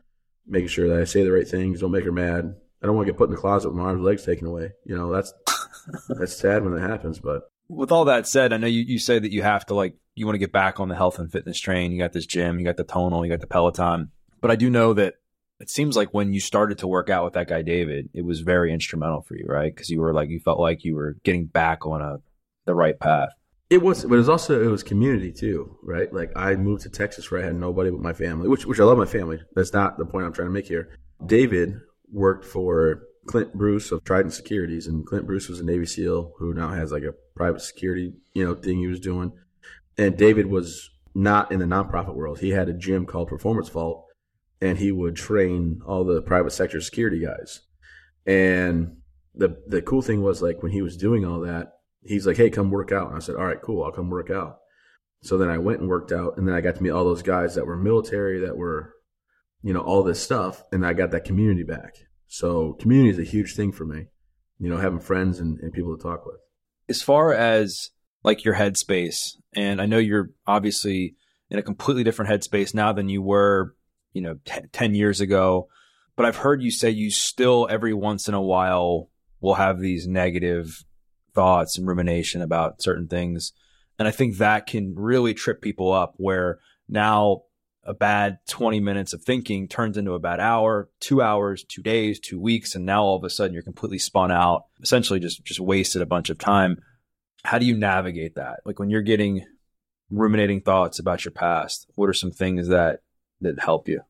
[0.49, 2.55] making sure that I say the right things, don't make her mad.
[2.81, 4.47] I don't want to get put in the closet with my arms and legs taken
[4.47, 4.71] away.
[4.85, 5.33] You know, that's
[6.09, 7.19] that's sad when that happens.
[7.19, 9.95] But with all that said, I know you, you say that you have to like
[10.15, 11.91] you want to get back on the health and fitness train.
[11.91, 14.11] You got this gym, you got the tonal, you got the Peloton.
[14.41, 15.15] But I do know that
[15.59, 18.39] it seems like when you started to work out with that guy David, it was
[18.39, 19.73] very instrumental for you, right?
[19.73, 22.17] Because you were like you felt like you were getting back on a
[22.65, 23.29] the right path.
[23.69, 26.11] It was, but it was also it was community too, right?
[26.11, 28.83] Like I moved to Texas where I had nobody but my family, which which I
[28.83, 29.39] love my family.
[29.53, 30.97] That's not the point I'm trying to make here.
[31.23, 31.75] David
[32.11, 36.53] worked for Clint Bruce of Trident Securities, and Clint Bruce was a Navy SEAL who
[36.53, 39.33] now has like a private security, you know, thing he was doing.
[39.99, 42.39] And David was not in the nonprofit world.
[42.39, 44.07] He had a gym called Performance Vault,
[44.61, 47.61] and he would train all the private sector security guys.
[48.25, 48.97] And
[49.35, 52.49] the the cool thing was like when he was doing all that, he's like, hey,
[52.49, 53.07] come work out.
[53.07, 54.59] And I said, all right, cool, I'll come work out.
[55.21, 57.23] So then I went and worked out, and then I got to meet all those
[57.23, 58.93] guys that were military, that were,
[59.61, 61.95] you know, all this stuff, and I got that community back.
[62.27, 64.05] So community is a huge thing for me,
[64.59, 66.37] you know, having friends and, and people to talk with.
[66.87, 67.89] As far as
[68.23, 71.15] like your headspace, and I know you're obviously
[71.49, 73.75] in a completely different headspace now than you were,
[74.13, 75.67] you know, t- 10 years ago.
[76.15, 79.09] But I've heard you say you still every once in a while
[79.41, 80.83] will have these negative
[81.33, 83.53] thoughts and rumination about certain things.
[83.97, 87.43] And I think that can really trip people up where now
[87.83, 92.19] a bad 20 minutes of thinking turns into a bad hour, two hours, two days,
[92.19, 92.75] two weeks.
[92.75, 96.05] And now all of a sudden you're completely spun out, essentially just, just wasted a
[96.05, 96.81] bunch of time.
[97.43, 98.59] How do you navigate that?
[98.65, 99.45] Like when you're getting
[100.11, 103.01] ruminating thoughts about your past, what are some things that,
[103.41, 104.01] that help you?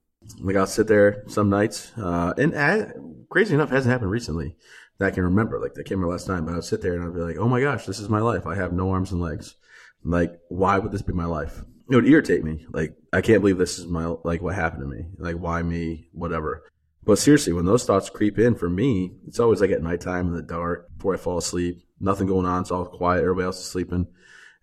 [0.42, 2.92] Like I'll sit there some nights, uh, and I,
[3.30, 4.56] crazy enough, hasn't happened recently
[5.00, 5.60] that I can remember.
[5.60, 7.60] Like that came last time, but I'd sit there and I'd be like, "Oh my
[7.60, 8.46] gosh, this is my life.
[8.46, 9.56] I have no arms and legs.
[10.04, 12.68] Like, why would this be my life?" It would irritate me.
[12.70, 15.08] Like, I can't believe this is my like what happened to me.
[15.18, 16.10] Like, why me?
[16.14, 16.64] Whatever.
[17.04, 20.34] But seriously, when those thoughts creep in for me, it's always like at nighttime in
[20.36, 21.82] the dark before I fall asleep.
[22.00, 22.62] Nothing going on.
[22.62, 23.24] It's all quiet.
[23.24, 24.08] Everybody else is sleeping,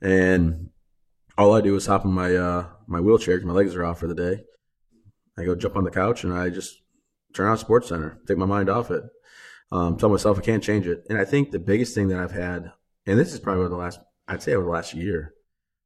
[0.00, 0.70] and
[1.38, 3.98] all I do is hop in my uh, my wheelchair because my legs are off
[3.98, 4.44] for the day.
[5.38, 6.76] I go jump on the couch and I just
[7.34, 9.02] turn on Sports Center, take my mind off it.
[9.72, 11.04] Um, tell myself I can't change it.
[11.08, 12.72] And I think the biggest thing that I've had,
[13.06, 13.98] and this is probably over the last,
[14.28, 15.34] I'd say over the last year,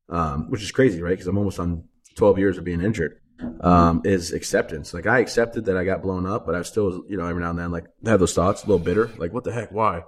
[0.08, 1.10] um, which is crazy, right?
[1.10, 1.84] Because I'm almost on
[2.16, 3.16] 12 years of being injured.
[3.62, 4.92] Um, is acceptance.
[4.92, 7.48] Like I accepted that I got blown up, but I still, you know, every now
[7.48, 10.02] and then, like have those thoughts, a little bitter, like what the heck, why?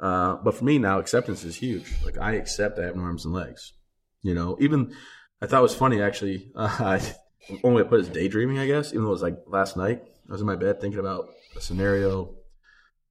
[0.00, 1.92] Uh, but for me now, acceptance is huge.
[2.04, 3.74] Like I accept I have arms and legs.
[4.22, 4.92] You know, even
[5.40, 6.50] I thought it was funny actually.
[6.56, 7.14] Uh, I
[7.62, 8.92] only I put is daydreaming, I guess.
[8.92, 11.60] Even though it was like last night, I was in my bed thinking about a
[11.60, 12.34] scenario,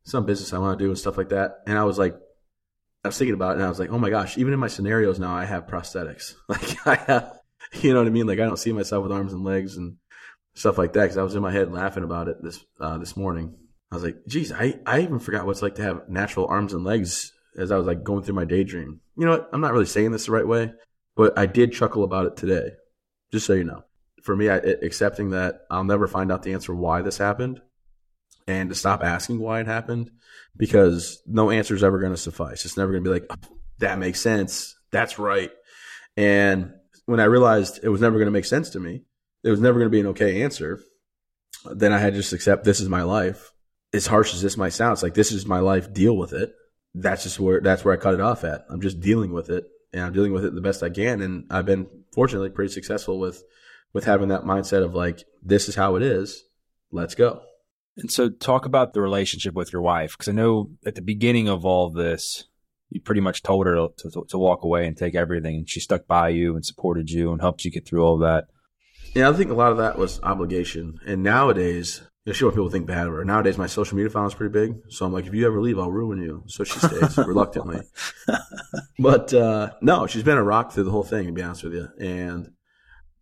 [0.04, 2.16] some business I want to do and stuff like that, and I was like,
[3.04, 4.68] I was thinking about it, and I was like, oh my gosh, even in my
[4.68, 6.36] scenarios now, I have prosthetics.
[6.47, 7.39] Like I have,
[7.82, 8.28] you know what I mean?
[8.28, 9.97] Like I don't see myself with arms and legs and
[10.54, 13.18] stuff like that because I was in my head laughing about it this uh, this
[13.18, 13.56] morning.
[13.91, 16.74] I was like, geez, I, I even forgot what it's like to have natural arms
[16.74, 19.01] and legs as I was like going through my daydream.
[19.16, 19.49] You know what?
[19.54, 20.74] I'm not really saying this the right way,
[21.16, 22.72] but I did chuckle about it today,
[23.32, 23.84] just so you know.
[24.24, 27.62] For me, I, accepting that I'll never find out the answer why this happened
[28.48, 30.12] and to stop asking why it happened
[30.56, 32.66] because no answer is ever going to suffice.
[32.66, 34.76] It's never going to be like, oh, that makes sense.
[34.91, 35.52] That's right.
[36.16, 36.74] And
[37.06, 39.04] when I realized it was never going to make sense to me,
[39.44, 40.80] it was never going to be an okay answer,
[41.66, 43.52] then I had to just accept this is my life.
[43.94, 45.94] As harsh as this might sound, it's like this is my life.
[45.94, 46.54] Deal with it.
[46.96, 48.66] That's just where that's where I cut it off at.
[48.70, 51.22] I'm just dealing with it, and I'm dealing with it the best I can.
[51.22, 53.44] And I've been fortunately pretty successful with
[53.94, 56.44] with having that mindset of like this is how it is.
[56.91, 57.44] Let's go.
[57.98, 61.48] And so, talk about the relationship with your wife, because I know at the beginning
[61.48, 62.46] of all this,
[62.89, 65.80] you pretty much told her to, to, to, walk away and take everything, and she
[65.80, 68.46] stuck by you and supported you and helped you get through all of that.
[69.16, 71.00] Yeah, I think a lot of that was obligation.
[71.06, 73.26] And nowadays, you know, she what people think bad of her.
[73.26, 75.78] Nowadays, my social media following is pretty big, so I'm like, if you ever leave,
[75.78, 76.44] I'll ruin you.
[76.48, 77.82] So she stays reluctantly.
[78.98, 81.28] But uh, no, she's been a rock through the whole thing.
[81.28, 82.52] To be honest with you, and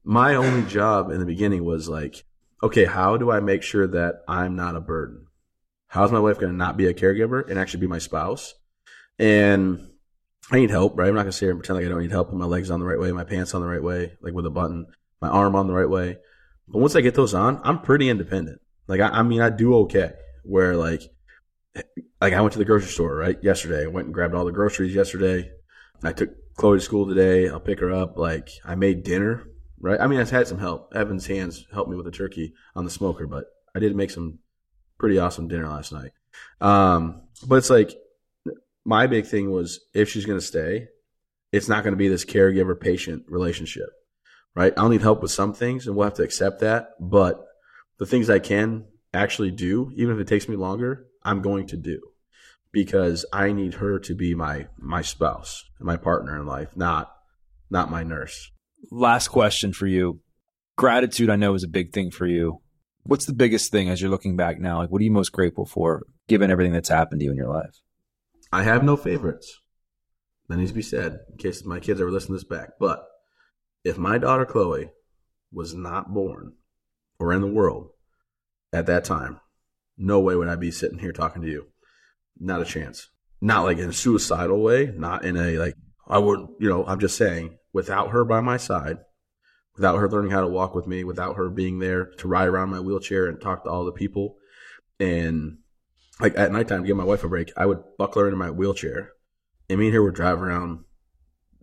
[0.03, 2.26] my only job in the beginning was like
[2.64, 5.28] okay, how do I make sure that I'm not a burden?
[5.88, 8.53] How's my wife going to not be a caregiver and actually be my spouse?
[9.20, 9.89] And
[10.51, 11.09] I need help, right?
[11.09, 12.30] I'm not going to sit here and pretend like I don't need help.
[12.30, 14.45] Put my legs on the right way, my pants on the right way, like with
[14.45, 14.88] a button,
[15.22, 16.18] my arm on the right way.
[16.68, 18.62] But once I get those on, I'm pretty independent.
[18.88, 20.14] Like, I, I mean, I do okay.
[20.43, 21.01] Where like,
[22.20, 23.84] like I went to the grocery store right yesterday.
[23.84, 25.51] I went and grabbed all the groceries yesterday.
[26.03, 27.49] I took Chloe to school today.
[27.49, 28.18] I'll pick her up.
[28.18, 29.43] Like I made dinner
[29.82, 29.99] right?
[29.99, 30.93] I mean, I've had some help.
[30.95, 34.39] Evan's hands helped me with the turkey on the smoker, but I did make some
[34.97, 36.11] pretty awesome dinner last night.
[36.61, 37.91] Um, but it's like
[38.86, 40.88] my big thing was if she's going to stay,
[41.51, 43.89] it's not going to be this caregiver patient relationship,
[44.55, 44.73] right?
[44.77, 46.91] I'll need help with some things and we'll have to accept that.
[46.99, 47.43] But
[47.97, 51.77] the things I can actually do, even if it takes me longer, I'm going to
[51.77, 51.99] do
[52.71, 57.11] because I need her to be my, my spouse, my partner in life, not,
[57.69, 58.51] not my nurse
[58.89, 60.19] last question for you.
[60.77, 62.61] Gratitude, I know, is a big thing for you.
[63.03, 64.79] What's the biggest thing as you're looking back now?
[64.79, 67.53] Like, what are you most grateful for, given everything that's happened to you in your
[67.53, 67.82] life?
[68.51, 69.59] I have no favorites.
[70.47, 72.71] That needs to be said in case my kids ever listen to this back.
[72.79, 73.05] But
[73.84, 74.91] if my daughter Chloe
[75.51, 76.53] was not born
[77.19, 77.89] or in the world
[78.73, 79.39] at that time,
[79.97, 81.67] no way would I be sitting here talking to you.
[82.39, 83.09] Not a chance.
[83.39, 85.75] Not like in a suicidal way, not in a like
[86.07, 88.97] I wouldn't, you know, I'm just saying without her by my side,
[89.76, 92.69] without her learning how to walk with me, without her being there to ride around
[92.69, 94.38] my wheelchair and talk to all the people,
[94.99, 95.57] and
[96.19, 98.51] like at nighttime to give my wife a break, I would buckle her into my
[98.51, 99.11] wheelchair,
[99.69, 100.86] and me and her would drive around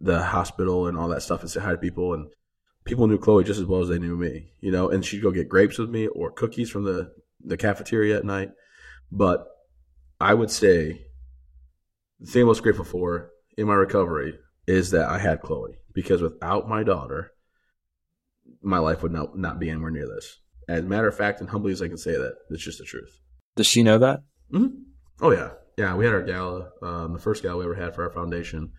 [0.01, 2.29] the hospital and all that stuff and say hi to people, and
[2.85, 4.89] people knew Chloe just as well as they knew me, you know.
[4.89, 7.13] And she'd go get grapes with me or cookies from the
[7.45, 8.51] the cafeteria at night,
[9.13, 9.47] but
[10.21, 11.07] I would say
[12.19, 14.39] the thing I was grateful for in my recovery
[14.69, 17.33] is that I had Chloe because without my daughter,
[18.63, 20.39] my life would not, not be anywhere near this.
[20.69, 22.85] As a matter of fact, and humbly as I can say that, it's just the
[22.85, 23.19] truth.
[23.57, 24.21] Does she know that?
[24.53, 24.75] Mm-hmm.
[25.23, 25.51] Oh, yeah.
[25.79, 28.73] Yeah, we had our gala, um, the first gala we ever had for our foundation.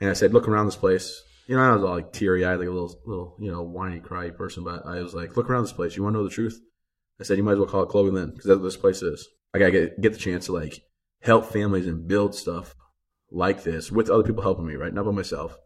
[0.00, 1.22] And I said, look around this place.
[1.46, 4.00] you know, I was all like teary eyed, like a little, little, you know, whiny,
[4.00, 4.64] cry person.
[4.64, 5.96] But I was like, look around this place.
[5.96, 6.58] You want to know the truth?
[7.20, 9.02] I said, you might as well call it Chloe Lynn because that's what this place
[9.02, 9.28] is.
[9.54, 10.82] I gotta get get the chance to like
[11.22, 12.74] help families and build stuff
[13.30, 14.94] like this with other people helping me, right?
[14.94, 15.56] Not by myself,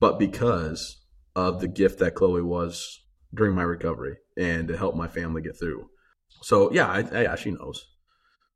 [0.00, 1.04] but because
[1.34, 3.04] of the gift that Chloe was
[3.34, 5.88] during my recovery and to help my family get through.
[6.42, 7.86] So yeah, I, I, yeah, she knows.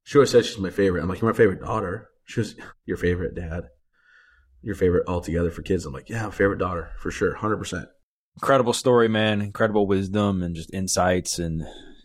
[0.05, 1.03] She always says she's my favorite.
[1.03, 2.09] I'm like, you're my favorite daughter.
[2.25, 3.65] She was your favorite dad
[4.63, 5.87] your favorite altogether for kids?
[5.87, 7.89] I'm like, yeah, favorite daughter for sure, hundred percent.
[8.37, 9.41] Incredible story, man.
[9.41, 11.63] Incredible wisdom and just insights and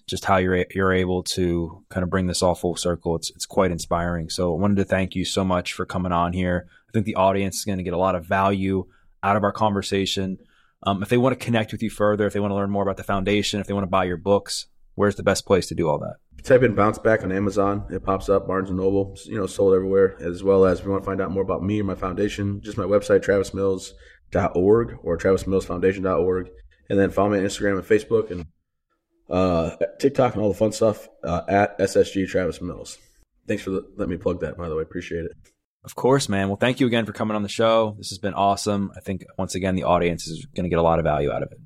[0.07, 3.15] just how you're you're able to kind of bring this all full circle.
[3.15, 4.29] It's it's quite inspiring.
[4.29, 6.67] So I wanted to thank you so much for coming on here.
[6.87, 8.85] I think the audience is going to get a lot of value
[9.23, 10.37] out of our conversation.
[10.83, 12.83] Um, if they want to connect with you further, if they want to learn more
[12.83, 15.75] about the foundation, if they want to buy your books, where's the best place to
[15.75, 16.17] do all that?
[16.45, 18.47] type in bounce back on Amazon, it pops up.
[18.47, 20.15] Barnes and Noble, you know, sold everywhere.
[20.21, 22.61] As well as if you want to find out more about me or my foundation,
[22.61, 26.49] just my website travismills.org or travismillsfoundation.org,
[26.89, 28.45] and then follow me on Instagram and Facebook and
[29.29, 32.97] uh, TikTok and all the fun stuff uh, at SSG Travis Mills.
[33.47, 34.57] Thanks for letting me plug that.
[34.57, 35.31] By the way, appreciate it.
[35.83, 36.47] Of course, man.
[36.47, 37.95] Well, thank you again for coming on the show.
[37.97, 38.91] This has been awesome.
[38.95, 41.43] I think once again the audience is going to get a lot of value out
[41.43, 41.59] of it.